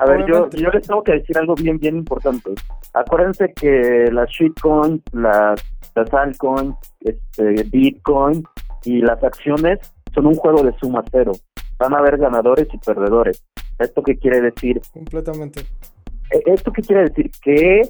[0.00, 2.50] a ver, yo, yo les tengo que decir algo bien, bien importante.
[2.94, 5.60] Acuérdense que las shitcoins, las,
[5.94, 8.44] las altcoins, este, Bitcoin
[8.84, 9.78] y las acciones
[10.14, 11.32] son un juego de suma cero.
[11.78, 13.44] Van a haber ganadores y perdedores.
[13.78, 14.80] ¿Esto qué quiere decir?
[14.92, 15.60] Completamente.
[16.30, 17.30] E, ¿Esto qué quiere decir?
[17.42, 17.82] Que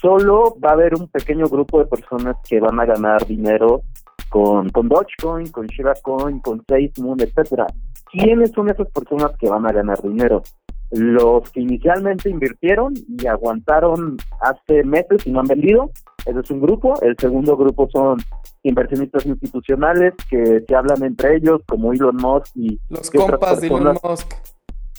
[0.00, 3.82] solo va a haber un pequeño grupo de personas que van a ganar dinero
[4.30, 7.66] con, con Dogecoin, con Shiba Coin, con SafeMoon, etcétera.
[8.10, 10.42] ¿Quiénes son esas personas que van a ganar dinero?
[10.90, 15.90] Los que inicialmente invirtieron y aguantaron hace meses y no han vendido,
[16.26, 17.00] ese es un grupo.
[17.02, 18.18] El segundo grupo son
[18.62, 22.80] inversionistas institucionales que se hablan entre ellos, como Elon Musk y...
[22.88, 24.32] Los compas de Elon Musk.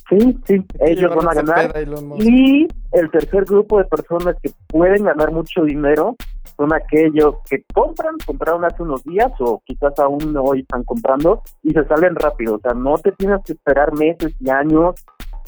[0.10, 1.74] Sí, sí, ellos van a ganar.
[2.20, 6.15] Y el tercer grupo de personas que pueden ganar mucho dinero
[6.62, 11.71] son aquellos que compran, compraron hace unos días o quizás aún hoy están comprando y
[11.71, 12.58] se salen rápido.
[12.58, 15.04] O sea, no te tienes que esperar meses y años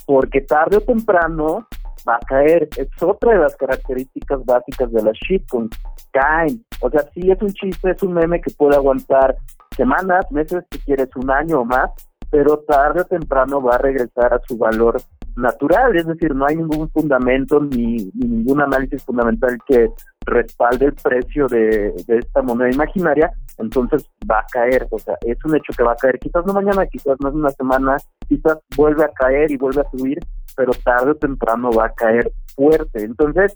[0.08, 1.68] porque tarde o temprano
[2.10, 2.68] va a caer.
[2.78, 5.70] Es otra de las características básicas de las shitcoins.
[6.12, 6.66] Caen.
[6.82, 9.36] O sea, sí es un chiste, es un meme que puede aguantar
[9.78, 11.92] semanas, meses, si quieres un año o más,
[12.32, 15.00] pero tarde o temprano va a regresar a su valor
[15.36, 19.90] natural, es decir, no hay ningún fundamento ni, ningún análisis fundamental que
[20.26, 25.56] respalde el precio de, esta moneda imaginaria, entonces va a caer, o sea, es un
[25.56, 29.04] hecho que va a caer, quizás no mañana, quizás no es una semana, quizás vuelve
[29.04, 30.20] a caer y vuelve a subir,
[30.56, 33.04] pero tarde o temprano va a caer fuerte.
[33.04, 33.56] Entonces,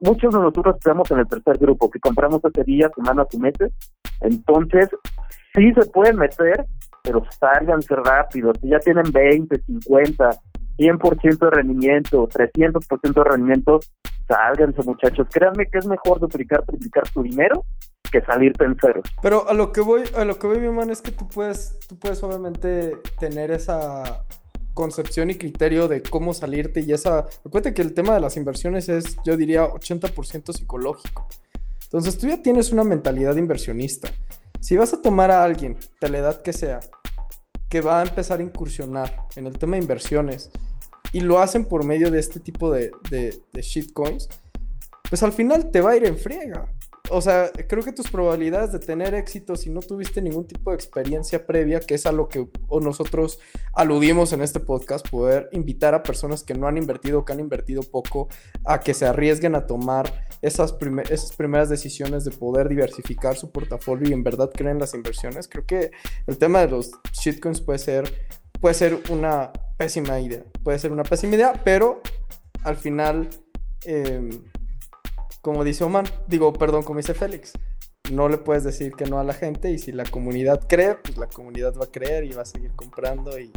[0.00, 3.72] muchos de nosotros estamos en el tercer grupo, que compramos hace días, semanas o meses,
[4.20, 4.88] entonces
[5.54, 6.64] sí se pueden meter,
[7.02, 8.52] pero sálganse rápido.
[8.60, 10.30] Si ya tienen 20, 50,
[10.78, 13.80] 100% de rendimiento, 300% de rendimiento,
[14.28, 15.26] sálganse muchachos.
[15.30, 17.64] Créanme que es mejor duplicar, triplicar tu dinero
[18.10, 19.02] que salirte en cero.
[19.22, 21.78] Pero a lo que voy, a lo que voy, mi hermano, es que tú puedes,
[21.88, 24.24] tú puedes obviamente tener esa
[24.74, 27.26] concepción y criterio de cómo salirte y esa...
[27.44, 31.26] Recuerda que el tema de las inversiones es, yo diría, 80% psicológico.
[31.84, 34.10] Entonces tú ya tienes una mentalidad inversionista.
[34.60, 36.80] Si vas a tomar a alguien, de la edad que sea,
[37.68, 40.50] que va a empezar a incursionar en el tema de inversiones
[41.12, 44.28] y lo hacen por medio de este tipo de, de, de shitcoins,
[45.08, 46.68] pues al final te va a ir en friega.
[47.10, 50.76] O sea, creo que tus probabilidades de tener éxito si no tuviste ningún tipo de
[50.76, 53.38] experiencia previa, que es a lo que nosotros
[53.74, 57.82] aludimos en este podcast, poder invitar a personas que no han invertido, que han invertido
[57.82, 58.28] poco,
[58.64, 60.76] a que se arriesguen a tomar esas,
[61.10, 65.48] esas primeras decisiones de poder diversificar su portafolio y en verdad creen las inversiones.
[65.48, 65.90] Creo que
[66.26, 68.30] el tema de los shitcoins puede ser,
[68.60, 72.00] puede ser una pésima idea, puede ser una pésima idea, pero
[72.64, 73.28] al final...
[73.84, 74.30] Eh,
[75.46, 77.52] como dice Oman, digo, perdón, como dice Félix,
[78.10, 81.16] no le puedes decir que no a la gente y si la comunidad cree, pues
[81.18, 83.52] la comunidad va a creer y va a seguir comprando y,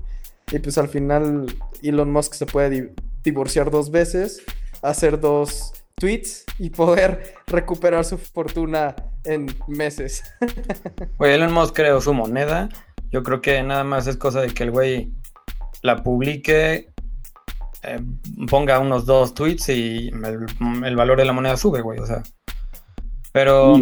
[0.62, 1.48] pues al final
[1.82, 4.44] Elon Musk se puede divorciar dos veces,
[4.84, 10.24] hacer dos tweets y poder recuperar su fortuna en meses.
[11.18, 12.70] Güey, Elon Musk creó su moneda.
[13.12, 15.12] Yo creo que nada más es cosa de que el güey
[15.82, 16.90] la publique,
[17.84, 18.00] eh,
[18.50, 22.24] ponga unos dos tweets y el, valor de la moneda sube, güey, o sea.
[23.32, 23.76] Pero...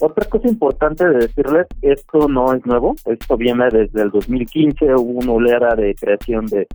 [0.00, 5.20] otra cosa importante de decirles, esto no es nuevo, esto viene desde el 2015, hubo
[5.20, 6.66] una oleada de creación de,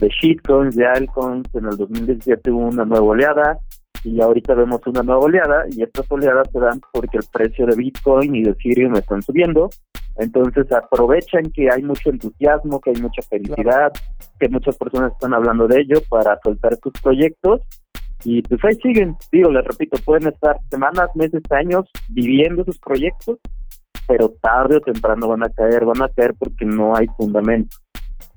[0.00, 3.58] de shitcoins, de altcoins, en el 2017 hubo una nueva oleada,
[4.06, 7.74] y ahorita vemos una nueva oleada y estas oleadas se dan porque el precio de
[7.74, 9.68] Bitcoin y de Ethereum están subiendo.
[10.16, 13.92] Entonces aprovechan que hay mucho entusiasmo, que hay mucha felicidad,
[14.38, 17.62] que muchas personas están hablando de ello para soltar sus proyectos
[18.24, 19.16] y pues ahí siguen.
[19.32, 23.38] Digo, les repito, pueden estar semanas, meses, años viviendo sus proyectos,
[24.06, 27.76] pero tarde o temprano van a caer, van a caer porque no hay fundamento.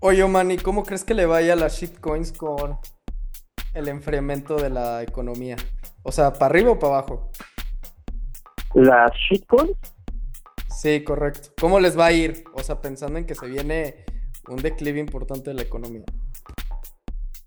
[0.02, 2.78] Oye, Manny, ¿cómo crees que le vaya a las shitcoins con
[3.74, 5.58] el enfriamiento de la economía?
[6.04, 7.30] O sea, ¿para arriba o para abajo?
[8.76, 9.78] ¿Las shitcoins?
[10.70, 11.50] Sí, correcto.
[11.60, 12.46] ¿Cómo les va a ir?
[12.54, 14.06] O sea, pensando en que se viene
[14.48, 16.06] un declive importante de la economía.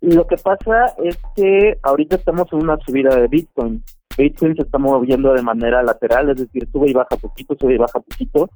[0.03, 3.83] Lo que pasa es que ahorita estamos en una subida de Bitcoin.
[4.19, 7.79] Bitcoin se está moviendo de manera lateral, es decir, sube y baja poquito, sube y
[7.79, 8.51] baja poquito.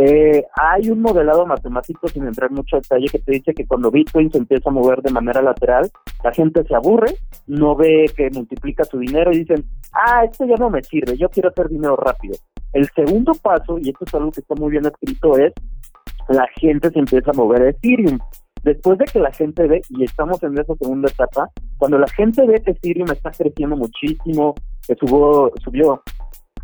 [0.00, 4.30] Eh, hay un modelado matemático, sin entrar mucho detalle, que te dice que cuando Bitcoin
[4.30, 5.90] se empieza a mover de manera lateral,
[6.22, 7.16] la gente se aburre,
[7.48, 11.28] no ve que multiplica su dinero y dicen, ah, esto ya no me sirve, yo
[11.28, 12.36] quiero hacer dinero rápido.
[12.72, 15.52] El segundo paso, y esto es algo que está muy bien escrito, es
[16.28, 18.20] la gente se empieza a mover a Ethereum.
[18.62, 22.46] Después de que la gente ve, y estamos en esa segunda etapa, cuando la gente
[22.46, 24.54] ve que Ethereum está creciendo muchísimo,
[24.86, 26.02] que subió, subió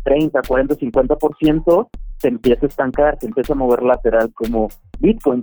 [0.03, 5.41] 30, 40, 50%, se empieza a estancar, se empieza a mover lateral como Bitcoin.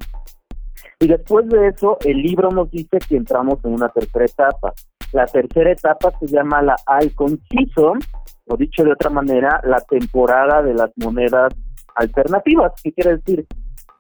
[1.01, 4.73] Y después de eso, el libro nos dice que entramos en una tercera etapa.
[5.13, 7.99] La tercera etapa se llama la Altcoin Season,
[8.47, 11.55] o dicho de otra manera, la temporada de las monedas
[11.97, 12.73] alternativas.
[12.83, 13.47] ¿Qué quiere decir?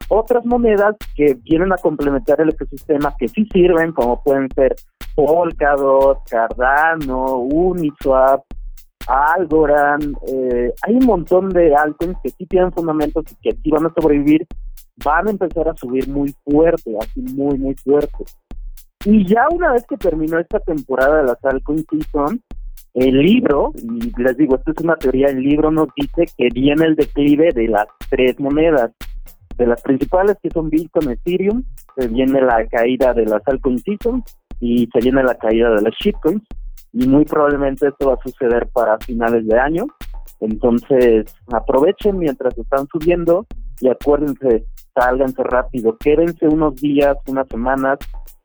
[0.08, 4.74] Otras monedas que vienen a complementar el ecosistema que sí sirven, como pueden ser
[5.14, 8.42] Polkadot, Cardano, Uniswap,
[9.06, 13.86] Algorand, eh, hay un montón de altcoins que sí tienen fundamentos y que sí van
[13.86, 14.46] a sobrevivir,
[15.04, 18.24] van a empezar a subir muy fuerte, así muy, muy fuerte.
[19.04, 22.40] Y ya una vez que terminó esta temporada de las altcoins season,
[22.94, 26.84] el libro, y les digo, esto es una teoría, el libro nos dice que viene
[26.84, 28.92] el declive de las tres monedas.
[29.56, 31.62] De las principales que son Bitcoin, Ethereum,
[31.96, 34.22] se viene la caída de las altcoins season
[34.60, 36.42] y se viene la caída de las shitcoins
[36.92, 39.86] y muy probablemente esto va a suceder para finales de año.
[40.40, 43.46] Entonces, aprovechen mientras están subiendo
[43.80, 47.98] y acuérdense, sálganse rápido, quédense unos días, unas semanas,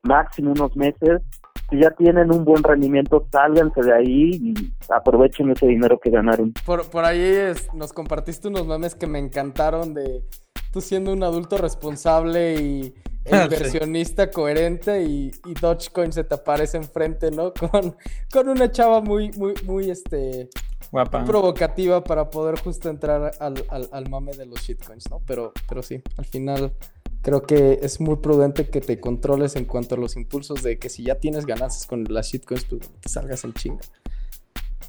[0.03, 1.21] máximo unos meses.
[1.69, 4.53] Si ya tienen un buen rendimiento, sálganse de ahí y
[4.89, 6.53] aprovechen ese dinero que ganaron.
[6.65, 10.23] Por, por ahí nos compartiste unos memes que me encantaron de
[10.71, 12.93] tú siendo un adulto responsable y
[13.31, 17.53] inversionista coherente y, Dogecoin se te aparece enfrente, ¿no?
[17.71, 17.95] Con,
[18.31, 20.49] con una chava muy, muy, muy, este...
[20.89, 21.25] Guapa.
[21.25, 25.21] provocativa para poder justo entrar al, al, mame de los shitcoins, ¿no?
[25.25, 26.73] Pero, pero sí, al final
[27.21, 30.87] creo que es muy prudente que te controles en cuanto a los impulsos de que
[30.87, 33.81] si ya tienes ganancias con las shitcoins, te salgas en chinga.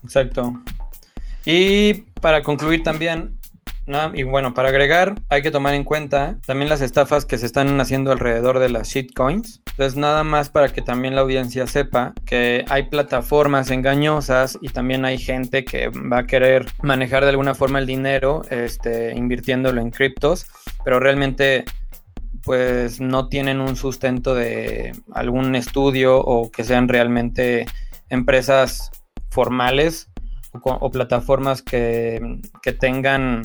[0.05, 0.53] Exacto.
[1.45, 3.38] Y para concluir también,
[4.15, 7.81] y bueno, para agregar, hay que tomar en cuenta también las estafas que se están
[7.81, 9.63] haciendo alrededor de las shitcoins.
[9.71, 15.05] Entonces, nada más para que también la audiencia sepa que hay plataformas engañosas y también
[15.05, 19.91] hay gente que va a querer manejar de alguna forma el dinero este, invirtiéndolo en
[19.91, 20.47] criptos,
[20.85, 21.65] pero realmente
[22.43, 27.67] pues no tienen un sustento de algún estudio o que sean realmente
[28.11, 28.91] empresas
[29.31, 30.11] formales
[30.63, 33.43] o, plataformas que, que, tengan,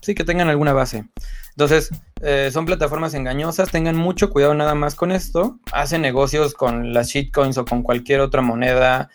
[0.00, 1.04] sí, que tengan alguna base.
[1.50, 1.90] Entonces,
[2.22, 5.58] eh, son plataformas engañosas, tengan mucho cuidado nada más con esto.
[5.72, 9.10] Hacen negocios con las shitcoins o con cualquier otra moneda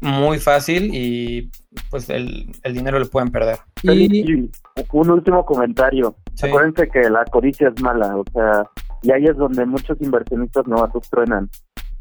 [0.00, 1.50] muy fácil y
[1.90, 3.58] pues el, dinero lo pueden perder.
[3.82, 4.50] Y...
[4.92, 6.16] Un último comentario.
[6.42, 8.64] Acuérdense que la codicia es mala, o sea,
[9.02, 11.50] y ahí es donde muchos inversionistas novatos truenan.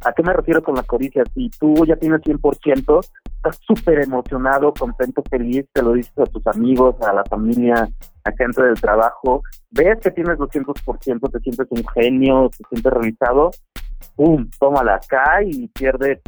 [0.06, 1.24] ¿A qué me refiero con la codicia?
[1.34, 3.06] Si tú ya tienes 100%,
[3.38, 7.90] estás súper emocionado, contento, feliz, te lo dices a tus amigos, a la familia,
[8.24, 13.52] a gente del trabajo, ves que tienes 200%, te sientes un genio, te sientes realizado,
[14.16, 14.48] ¡pum!
[14.60, 16.22] Tómala acá y pierde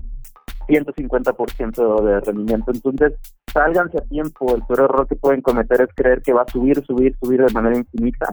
[0.67, 2.71] 150% de rendimiento.
[2.71, 3.13] Entonces,
[3.49, 4.55] sálganse a tiempo.
[4.55, 7.53] El peor error que pueden cometer es creer que va a subir, subir, subir de
[7.53, 8.27] manera infinita.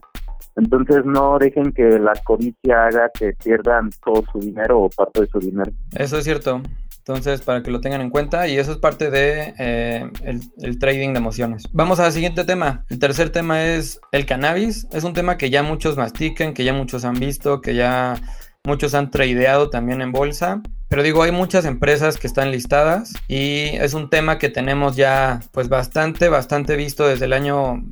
[0.57, 5.27] Entonces, no dejen que la codicia haga que pierdan todo su dinero o parte de
[5.27, 5.71] su dinero.
[5.93, 6.63] Eso es cierto.
[7.07, 11.13] Entonces, para que lo tengan en cuenta, y eso es parte de eh, el, trading
[11.13, 11.69] de emociones.
[11.73, 12.85] Vamos al siguiente tema.
[12.89, 14.89] El tercer tema es el cannabis.
[14.91, 18.17] Es un tema que ya muchos mastiquen, que ya muchos han visto, que ya
[18.65, 20.63] muchos han tradeado también en bolsa.
[20.89, 25.41] Pero digo, hay muchas empresas que están listadas y es un tema que tenemos ya
[25.53, 27.83] pues bastante, bastante visto desde el año,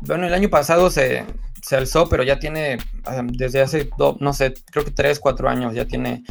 [0.00, 1.24] bueno, el año pasado se,
[1.62, 5.74] se alzó, pero ya tiene, ah, desde hace, no sé, creo que 3, 4 años
[5.74, 6.24] ya tiene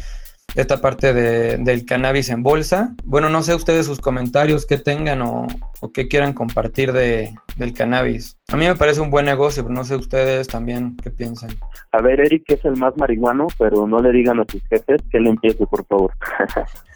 [0.54, 2.94] esta parte de, del cannabis en bolsa.
[3.04, 5.46] Bueno, no sé ustedes sus comentarios que tengan o,
[5.80, 8.38] o que quieran compartir de, del cannabis.
[8.48, 11.50] A mí me parece un buen negocio, pero no sé ustedes también qué piensan.
[11.92, 15.20] A ver, Eric es el más marihuano, pero no le digan a sus jefes que
[15.20, 16.12] le empiece, por favor.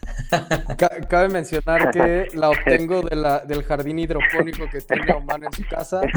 [1.09, 5.67] Cabe mencionar que la obtengo de la, del jardín hidropónico que tiene Oman en su
[5.69, 6.01] casa.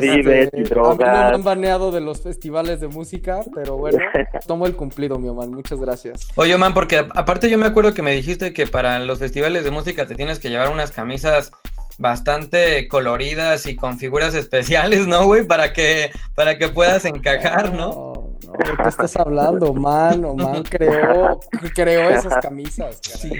[0.00, 1.08] Sí, este, drogas.
[1.08, 3.98] A mí me han baneado de los festivales de música, pero bueno,
[4.46, 5.50] tomo el cumplido, mi Oman.
[5.50, 6.28] Muchas gracias.
[6.34, 9.70] Oye, Oman, porque aparte yo me acuerdo que me dijiste que para los festivales de
[9.70, 11.52] música te tienes que llevar unas camisas
[11.98, 15.46] bastante coloridas y con figuras especiales, ¿no, güey?
[15.46, 18.25] Para que, para que puedas encajar, ¿no?
[18.44, 20.22] No, ¿de qué estás hablando, man?
[20.36, 21.40] man creó,
[21.74, 23.00] creó esas camisas.
[23.02, 23.30] Sí,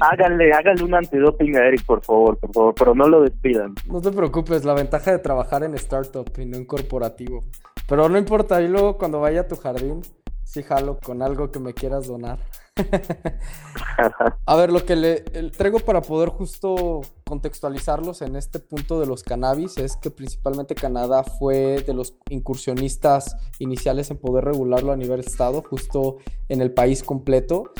[0.00, 3.74] háganle, háganle un antidoping a Eric, por favor, por favor, pero no lo despidan.
[3.86, 7.44] No te preocupes, la ventaja de trabajar en startup y no en corporativo.
[7.88, 10.02] Pero no importa, y luego cuando vaya a tu jardín,
[10.44, 12.38] sí jalo con algo que me quieras donar.
[14.46, 15.20] a ver, lo que le
[15.56, 21.24] traigo para poder justo contextualizarlos en este punto de los cannabis es que principalmente Canadá
[21.24, 27.02] fue de los incursionistas iniciales en poder regularlo a nivel estado, justo en el país
[27.02, 27.72] completo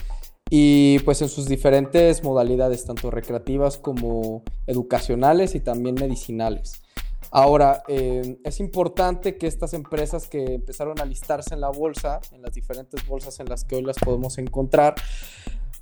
[0.50, 6.82] y pues en sus diferentes modalidades, tanto recreativas como educacionales y también medicinales.
[7.30, 12.42] Ahora, eh, es importante que estas empresas que empezaron a listarse en la bolsa, en
[12.42, 14.94] las diferentes bolsas en las que hoy las podemos encontrar,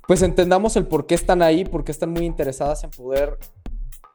[0.07, 3.37] pues entendamos el por qué están ahí, por qué están muy interesadas en poder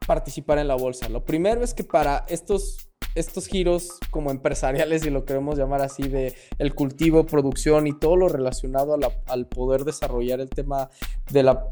[0.05, 1.09] participar en la bolsa.
[1.09, 6.03] Lo primero es que para estos, estos giros como empresariales, si lo queremos llamar así,
[6.03, 10.89] de el cultivo, producción y todo lo relacionado al poder desarrollar el tema
[11.31, 11.63] de la,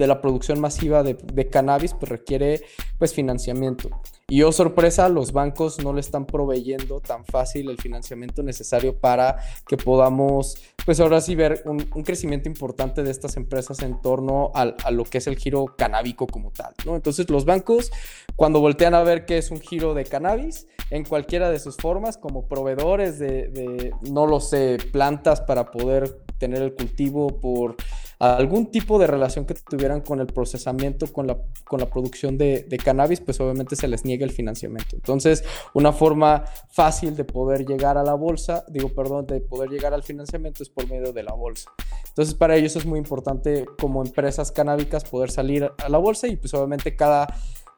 [0.00, 2.62] de la producción masiva de, cannabis, pues requiere
[2.98, 3.90] pues financiamiento.
[4.28, 9.36] Y oh sorpresa, los bancos no le están proveyendo tan fácil el financiamiento necesario para
[9.68, 14.90] que podamos, pues ahora sí, ver un, crecimiento importante de estas empresas en torno a,
[14.90, 16.96] lo que es el giro canábico como tal, ¿no?
[16.96, 17.92] Entonces los bancos,
[18.36, 22.16] cuando voltean a ver qué es un giro de cannabis, en cualquiera de sus formas,
[22.16, 27.76] como proveedores de, de no lo sé, plantas para poder tener el cultivo, por
[28.20, 32.78] algún tipo de relación que tuvieran con el procesamiento, con la, con la producción de,
[32.84, 34.94] cannabis, pues obviamente se les niega el financiamiento.
[34.94, 39.94] Entonces, una forma fácil de poder llegar a la bolsa, digo, perdón, de poder llegar
[39.94, 41.70] al financiamiento es por medio de la bolsa.
[42.08, 46.36] Entonces, para ellos es muy importante como empresas canábicas poder salir a la bolsa y
[46.36, 47.26] pues obviamente cada,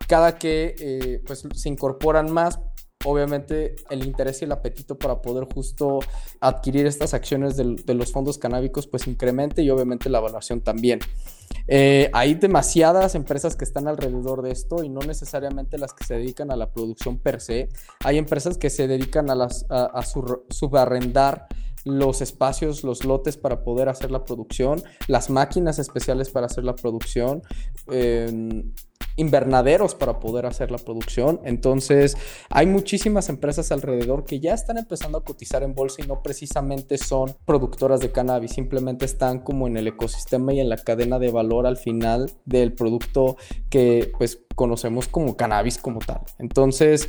[0.09, 2.59] cada que eh, pues, se incorporan más,
[3.05, 6.00] obviamente el interés y el apetito para poder justo
[6.40, 11.00] adquirir estas acciones de, los fondos canábicos pues incremente y obviamente la evaluación también.
[11.68, 16.14] Eh, hay demasiadas empresas que están alrededor de esto y no necesariamente las que se
[16.14, 17.68] dedican a la producción per se.
[18.05, 20.03] Hay empresas que se dedican a, las, a,
[20.50, 21.46] subarrendar
[21.84, 26.76] los espacios, los lotes para poder hacer la producción, las máquinas especiales para hacer la
[26.76, 27.42] producción.
[27.90, 28.62] Eh,
[29.16, 31.40] invernaderos para poder hacer la producción.
[31.44, 32.16] Entonces,
[32.50, 36.98] hay muchísimas empresas alrededor que ya están empezando a cotizar en bolsa y no precisamente
[36.98, 41.30] son productoras de cannabis, simplemente están como en el ecosistema y en la cadena de
[41.30, 43.36] valor al final del producto
[43.70, 46.20] que pues conocemos como cannabis como tal.
[46.38, 47.08] Entonces,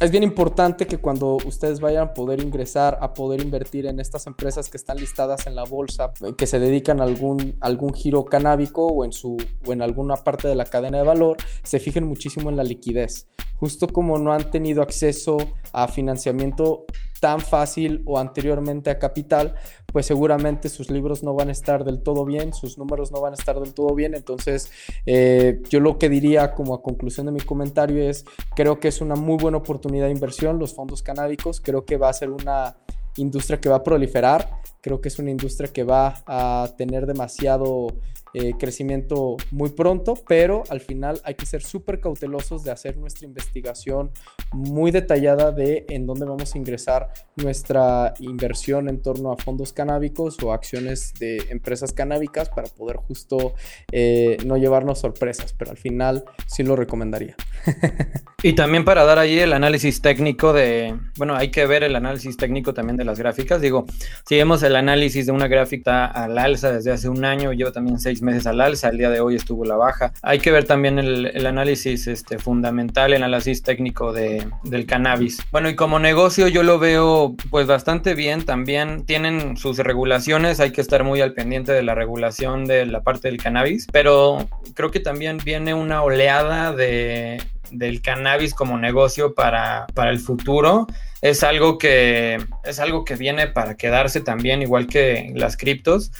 [0.00, 4.26] es bien importante que cuando ustedes vayan a poder ingresar, a poder invertir en estas
[4.26, 8.86] empresas que están listadas en la bolsa, que se dedican a algún, algún giro canábico
[8.86, 9.36] o en, su,
[9.66, 13.28] o en alguna parte de la cadena de valor, se fijen muchísimo en la liquidez.
[13.56, 15.36] Justo como no han tenido acceso
[15.74, 16.86] a financiamiento
[17.20, 19.54] tan fácil o anteriormente a capital,
[19.92, 23.32] pues seguramente sus libros no van a estar del todo bien, sus números no van
[23.32, 24.14] a estar del todo bien.
[24.14, 24.70] Entonces,
[25.06, 28.24] eh, yo lo que diría como a conclusión de mi comentario es,
[28.54, 32.08] creo que es una muy buena oportunidad de inversión los fondos canábicos, creo que va
[32.08, 32.76] a ser una
[33.16, 37.88] industria que va a proliferar, creo que es una industria que va a tener demasiado
[38.32, 43.26] eh, crecimiento muy pronto, pero al final hay que ser súper cautelosos de hacer nuestra
[43.26, 44.10] investigación
[44.52, 50.36] muy detallada de en dónde vamos a ingresar nuestra inversión en torno a fondos canábicos
[50.42, 53.54] o acciones de empresas canábicas para poder justo
[53.90, 57.34] eh, no llevarnos sorpresas, pero al final sí lo recomendaría.
[58.42, 62.36] y también para dar ahí el análisis técnico de, bueno, hay que ver el análisis
[62.36, 63.60] técnico también de las gráficas.
[63.60, 63.86] Digo,
[64.26, 67.98] si vemos el análisis de una gráfica al alza desde hace un año, lleva también
[67.98, 70.12] seis meses al alza, el día de hoy estuvo la baja.
[70.22, 75.38] Hay que ver también el, análisis este, fundamental, el análisis técnico de, del cannabis.
[75.50, 80.72] Bueno, y como negocio yo lo veo pues bastante bien, también tienen sus regulaciones, hay
[80.72, 84.90] que estar muy al pendiente de la regulación de la parte del cannabis, pero creo
[84.90, 90.88] que también viene una oleada de del cannabis como negocio para, para el futuro
[91.22, 96.12] es algo que es algo que viene para quedarse también igual que las criptos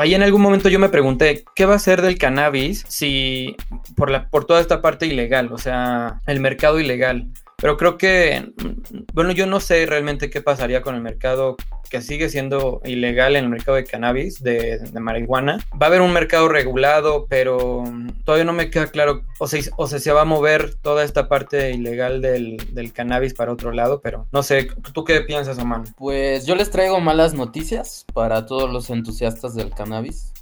[0.00, 3.56] ahí en algún momento yo me pregunté, ¿qué va a ser del cannabis si
[3.96, 7.26] por, la, por toda esta parte ilegal, o sea, el mercado ilegal?
[7.60, 8.52] Pero creo que,
[9.12, 11.56] bueno, yo no sé realmente qué pasaría con el mercado
[11.90, 15.58] que sigue siendo ilegal en el mercado de cannabis, de, marihuana.
[15.72, 17.82] Va a haber un mercado regulado, pero
[18.24, 21.28] todavía no me queda claro, o sea, o sea se va a mover toda esta
[21.28, 25.84] parte ilegal del, del cannabis para otro lado, pero no sé, ¿tú qué piensas, Oman?
[25.96, 30.32] Pues yo les traigo malas noticias para todos los entusiastas del cannabis.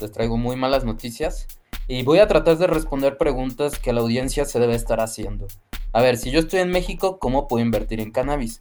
[0.00, 1.46] Les traigo muy malas noticias
[1.86, 5.46] y voy a tratar de responder preguntas que la audiencia se debe estar haciendo.
[5.94, 8.58] A ver, si yo estoy en México, ¿cómo puedo invertir en cannabis?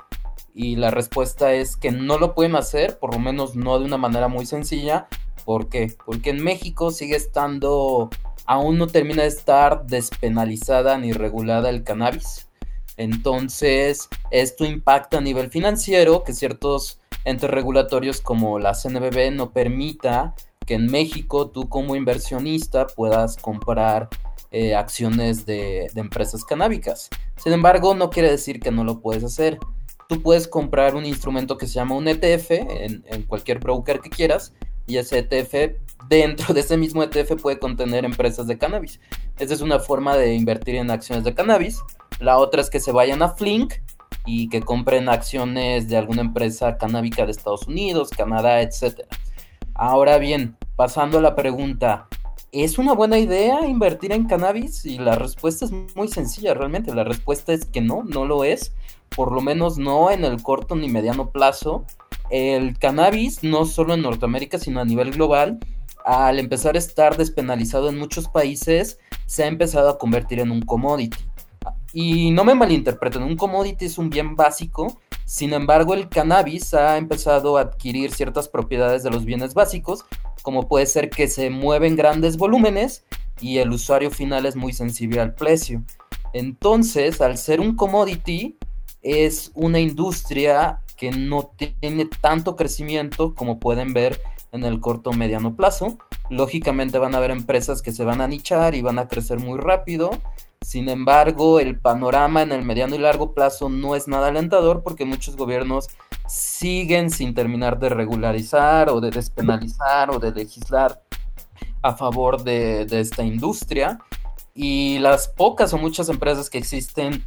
[0.54, 3.98] Y la respuesta es que no lo pueden hacer, por lo menos no de una
[3.98, 5.08] manera muy sencilla.
[5.44, 5.92] ¿Por qué?
[6.06, 8.12] Porque en México sigue estando,
[8.46, 12.50] aún no termina de estar despenalizada ni regulada el cannabis.
[12.98, 20.36] Entonces, esto impacta a nivel financiero que ciertos entes regulatorios como la CNBB no permita
[20.68, 24.10] que en México tú como inversionista puedas comprar
[24.56, 27.10] eh, acciones de, empresas canábicas.
[27.38, 29.60] Sin embargo, no quiere decir que no lo puedes hacer.
[30.08, 34.10] Tú puedes comprar un instrumento que se llama un ETF en, en cualquier broker que
[34.10, 34.54] quieras
[34.86, 35.78] y ese ETF,
[36.10, 39.00] dentro de ese mismo ETF puede contener empresas de cannabis.
[39.40, 41.82] Esa es una forma de invertir en acciones de cannabis.
[42.20, 43.76] La otra es que se vayan a Flink
[44.26, 49.02] y que compren acciones de alguna empresa canábica de Estados Unidos, Canadá, etc.
[49.74, 52.08] Ahora bien, pasando a la pregunta,
[52.54, 54.86] ¿Es una buena idea invertir en cannabis?
[54.86, 56.94] Y la respuesta es muy sencilla, realmente.
[56.94, 58.76] La respuesta es que no, no lo es.
[59.16, 61.84] Por lo menos no en el corto ni mediano plazo.
[62.30, 65.58] El cannabis, no solo en Norteamérica, sino a nivel global,
[66.06, 70.62] al empezar a estar despenalizado en muchos países, se ha empezado a convertir en un
[70.62, 71.18] commodity.
[71.92, 76.98] Y no me malinterpreten, un commodity es un bien básico, sin embargo el cannabis ha
[76.98, 80.06] empezado a adquirir ciertas propiedades de los bienes básicos,
[80.42, 83.06] como puede ser que se mueven grandes volúmenes
[83.40, 85.84] y el usuario final es muy sensible al precio.
[86.34, 88.58] Entonces, al ser un commodity,
[89.02, 94.22] es una industria que no tiene tanto crecimiento como pueden ver
[94.52, 95.98] en el corto o mediano plazo.
[96.30, 99.60] Lógicamente van a haber empresas que se van a nichar y van a crecer muy
[99.60, 100.12] rápido.
[100.64, 105.04] Sin embargo, el panorama en el mediano y largo plazo no es nada alentador porque
[105.04, 105.90] muchos gobiernos
[106.28, 111.04] siguen sin terminar de regularizar o de despenalizar o de legislar
[111.82, 114.00] a favor de, esta industria.
[114.56, 117.26] Y las pocas o muchas empresas que existen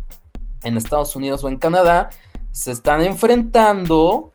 [0.62, 2.08] en Estados Unidos o en Canadá
[2.52, 4.30] se están enfrentando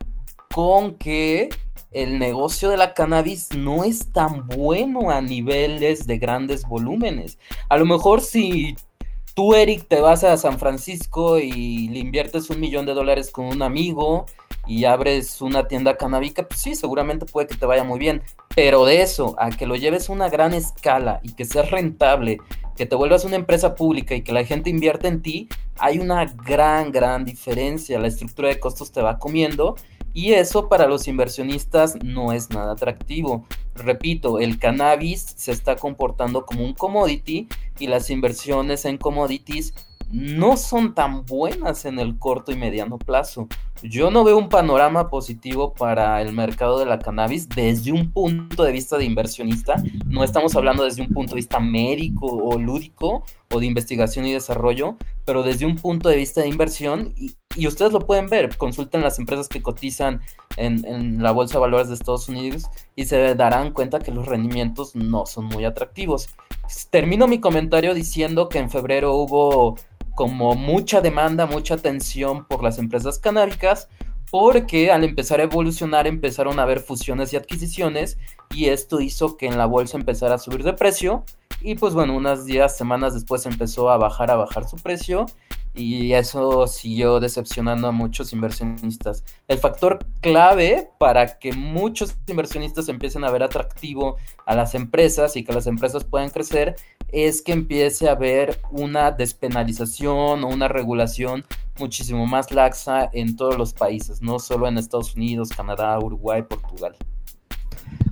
[0.54, 1.48] con que
[1.90, 7.38] el negocio de la cannabis no es tan bueno a niveles de grandes volúmenes.
[7.68, 8.76] A lo mejor si
[9.34, 13.46] tú, Eric, te vas a San Francisco y le inviertes un millón de dólares con
[13.46, 14.26] un amigo
[14.66, 18.22] y abres una tienda canábica, pues sí, seguramente puede que te vaya muy bien.
[18.54, 22.38] Pero de eso, a que lo lleves a una gran escala y que seas rentable,
[22.76, 26.24] que te vuelvas una empresa pública y que la gente invierta en ti, hay una
[26.26, 27.98] gran, gran diferencia.
[27.98, 29.74] La estructura de costos te va comiendo
[30.14, 33.46] y eso para los inversionistas no es nada atractivo.
[33.74, 37.48] Repito, el cannabis se está comportando como un commodity
[37.78, 39.74] y las inversiones en commodities
[40.12, 43.48] no son tan buenas en el corto y mediano plazo.
[43.82, 48.62] Yo no veo un panorama positivo para el mercado de la cannabis desde un punto
[48.62, 49.82] de vista de inversionista.
[50.06, 54.32] No estamos hablando desde un punto de vista médico o lúdico o de investigación y
[54.32, 57.14] desarrollo, pero desde un punto de vista de inversión
[57.66, 60.20] ustedes lo pueden ver, consulten las empresas que cotizan
[60.56, 62.64] en, en, la Bolsa de Valores de Estados Unidos
[62.96, 66.28] y se darán cuenta que los rendimientos no son muy atractivos.
[66.90, 69.76] Termino mi comentario diciendo que en febrero hubo
[70.14, 73.88] como mucha demanda, mucha atención por las empresas canábicas,
[74.30, 78.18] porque al empezar a evolucionar empezaron a haber fusiones y adquisiciones
[78.50, 81.24] y esto hizo que en la bolsa empezara a subir de precio
[81.60, 85.26] y pues bueno, unas días, semanas después empezó a bajar, a bajar su precio
[85.74, 89.24] y eso siguió decepcionando a muchos inversionistas.
[89.48, 95.44] El factor clave para que muchos inversionistas empiecen a ver atractivo a las empresas y
[95.44, 96.76] que las empresas puedan crecer
[97.08, 101.44] es que empiece a haber una despenalización o una regulación
[101.78, 106.96] muchísimo más laxa en todos los países, no solo en Estados Unidos, Canadá, Uruguay, Portugal.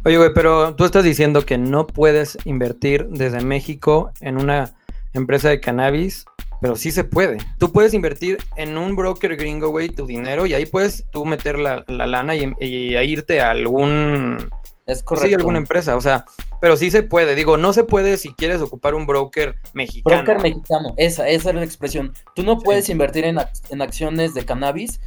[0.05, 4.75] Oye, güey, pero tú estás diciendo que no puedes invertir desde México en una
[5.13, 6.25] empresa de cannabis
[6.61, 7.39] pero sí se puede.
[7.59, 11.59] Tú puedes invertir en un broker gringo, güey, tu dinero y ahí puedes tú meter
[11.59, 14.51] la, lana y, irte a algún...
[14.87, 15.29] Es correcto.
[15.29, 16.25] Sí, alguna empresa, o sea,
[16.61, 17.37] pero sí se puede.
[17.37, 20.25] Digo, no se puede si quieres ocupar un broker mexicano.
[20.25, 22.13] Broker mexicano, esa, esa es la expresión.
[22.35, 23.39] Tú no puedes invertir en,
[23.71, 25.01] en acciones de cannabis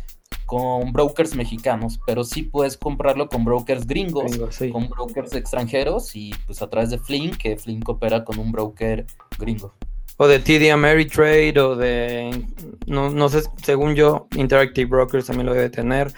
[0.45, 4.37] con brokers mexicanos, pero sí puedes comprarlo con brokers gringos,
[4.71, 9.05] con brokers extranjeros y pues a través de Flink, que Flink opera con un broker
[9.37, 9.73] gringo
[10.17, 12.45] o de TD Ameritrade o de,
[12.87, 16.11] no, no sé, según yo, Interactive Brokers también lo debe tener.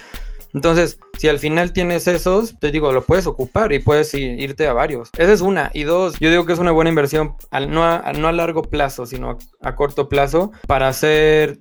[0.56, 4.74] Entonces, si al final tienes esos, te digo, lo puedes ocupar y puedes irte a
[4.74, 5.10] varios.
[5.18, 5.70] Esa es una.
[5.74, 8.62] Y dos, yo digo que es una buena inversión, al, no, a, no a largo
[8.62, 11.60] plazo, sino a, corto plazo, para hacer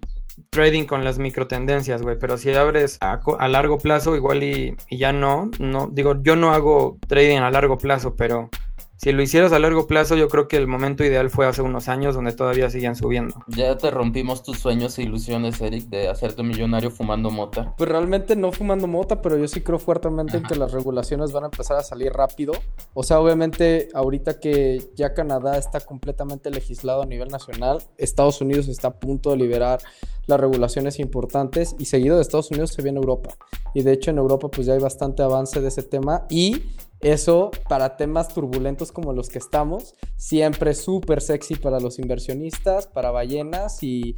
[0.50, 2.16] trading con las microtendencias, güey.
[2.20, 6.36] Pero si abres a, a largo plazo, igual y, y, ya no, no, digo, yo
[6.36, 8.48] no hago trading a largo plazo, pero
[8.96, 11.88] si lo hicieras a largo plazo, yo creo que el momento ideal fue hace unos
[11.88, 13.34] años donde todavía siguen subiendo.
[13.48, 17.74] Ya te rompimos tus sueños e ilusiones, Eric, de hacerte millonario fumando mota.
[17.76, 21.44] Pues realmente no fumando mota, pero yo sí creo fuertemente en que las regulaciones van
[21.44, 22.52] a empezar a salir rápido.
[22.94, 28.68] O sea, obviamente ahorita que ya Canadá está completamente legislado a nivel nacional, Estados Unidos
[28.68, 29.80] está a punto de liberar
[30.26, 33.30] las regulaciones importantes y seguido de Estados Unidos se viene Europa.
[33.74, 36.62] Y de hecho en Europa pues ya hay bastante avance de ese tema y
[37.04, 43.10] eso para temas turbulentos como los que estamos, siempre súper sexy para los inversionistas, para
[43.10, 44.16] ballenas y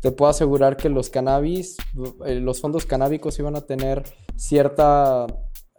[0.00, 1.76] te puedo asegurar que los cannabis,
[2.24, 4.04] eh, los fondos canábicos iban a tener
[4.36, 5.26] cierta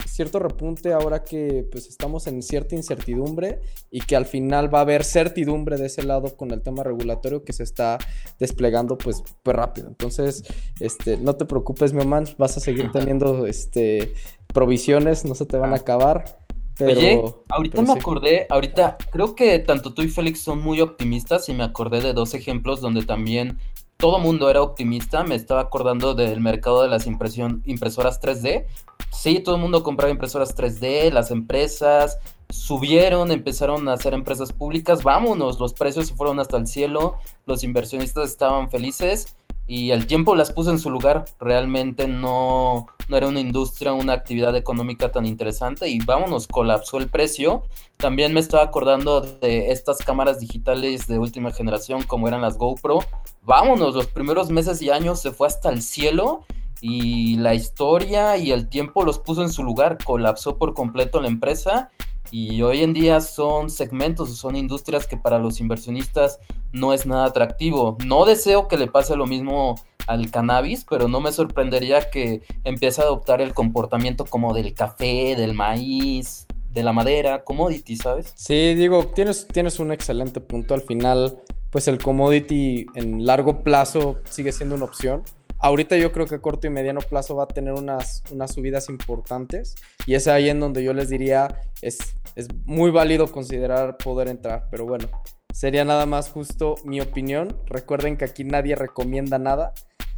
[0.08, 4.82] cierto repunte ahora que pues estamos en cierta incertidumbre y que al final va a
[4.82, 7.98] haber certidumbre de ese lado con el tema regulatorio que se está
[8.40, 9.88] desplegando pues, pues rápido.
[9.88, 10.44] Entonces,
[10.80, 14.14] este, no te preocupes, mi man, vas a seguir teniendo este
[14.54, 16.41] provisiones, no se te van a acabar.
[16.80, 21.54] Oye, ahorita me acordé, ahorita creo que tanto tú y Félix son muy optimistas y
[21.54, 23.60] me acordé de dos ejemplos donde también
[23.98, 25.24] todo mundo era optimista.
[25.24, 28.66] Me estaba acordando del mercado de las impresión, impresoras 3D.
[29.12, 32.18] Sí, todo el mundo compraba impresoras 3D, las empresas
[32.50, 35.04] subieron, empezaron a hacer empresas públicas.
[35.04, 37.16] Vámonos, los precios se fueron hasta el cielo,
[37.46, 39.36] los inversionistas estaban felices
[39.68, 41.26] y el tiempo las puso en su lugar.
[41.40, 47.08] Realmente no, no era una industria, una actividad económica tan interesante y vámonos, colapsó el
[47.08, 47.64] precio.
[47.98, 53.00] También me estaba acordando de estas cámaras digitales de última generación como eran las GoPro.
[53.44, 56.46] Vámonos, los primeros meses y años se fue hasta el cielo
[56.82, 61.28] y la historia y el tiempo los puso en su lugar, colapsó por completo la
[61.28, 61.92] empresa
[62.32, 66.40] y hoy en día son segmentos, son industrias que para los inversionistas
[66.72, 67.98] no es nada atractivo.
[68.06, 69.76] No deseo que le pase lo mismo
[70.08, 75.36] al cannabis, pero no me sorprendería que empiece a adoptar el comportamiento como del café,
[75.36, 78.34] del maíz, de la madera, commodity, ¿sabes?
[78.36, 80.74] Sí, digo, tienes, tienes un excelente punto.
[80.74, 81.38] Al final,
[81.70, 85.24] pues el commodity en largo plazo sigue siendo una opción.
[85.62, 88.90] Ahorita yo creo que a corto y mediano plazo va a tener unas, unas subidas
[88.90, 89.76] importantes
[90.08, 92.00] y es ahí en donde yo les diría es,
[92.36, 95.08] es muy válido considerar poder entrar, pero bueno,
[95.54, 97.56] sería nada más justo mi opinión.
[97.68, 99.74] Recuerden que aquí nadie recomienda nada.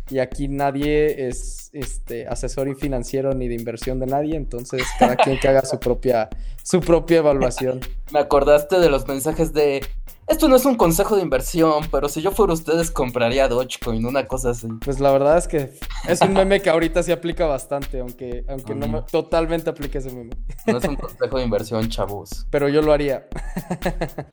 [0.09, 5.39] y aquí nadie es este asesor financiero ni de inversión de nadie, entonces cada quien
[5.39, 6.29] que haga su propia
[6.63, 7.81] su propia evaluación.
[8.11, 9.81] Me acordaste de los mensajes de
[10.27, 14.25] esto no es un consejo de inversión, pero si yo fuera ustedes compraría Dogecoin, una
[14.25, 14.67] cosa así.
[14.83, 15.73] Pues la verdad es que
[16.07, 20.11] es un meme que ahorita se aplica bastante, aunque, aunque no me, totalmente aplique ese
[20.13, 20.31] meme.
[20.65, 22.47] No es un consejo de inversión, chavos.
[22.51, 23.27] Pero yo lo haría.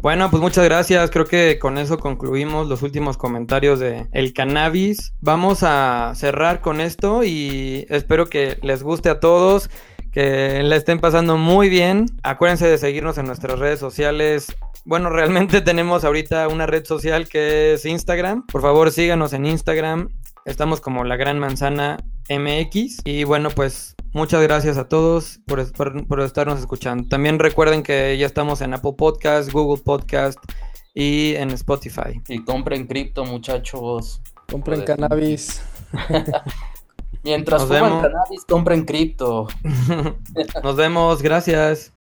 [0.03, 1.11] Bueno, pues muchas gracias.
[1.11, 5.13] Creo que con eso concluimos los últimos comentarios de el cannabis.
[5.21, 9.71] Vamos a cerrar con esto y espero que les guste a todos
[10.13, 12.07] que la estén pasando muy bien.
[12.23, 14.55] Acuérdense de seguirnos en nuestras redes sociales.
[14.85, 18.47] Bueno, realmente tenemos ahorita una red social que es Instagram.
[18.47, 20.09] Por favor, síganos en Instagram.
[20.45, 21.99] Estamos como la Gran Manzana
[22.29, 23.03] MX.
[23.05, 25.73] Y bueno, pues muchas gracias a todos por,
[26.07, 27.09] por, estarnos escuchando.
[27.09, 30.39] También recuerden que ya estamos en Apple Podcast, Google Podcast
[30.95, 32.21] y en Spotify.
[32.29, 34.23] Y compren cripto, muchachos.
[34.51, 35.63] Compren cannabis.
[37.23, 39.47] Mientras fuman cannabis, compren cripto.
[40.63, 41.93] Nos vemos, gracias.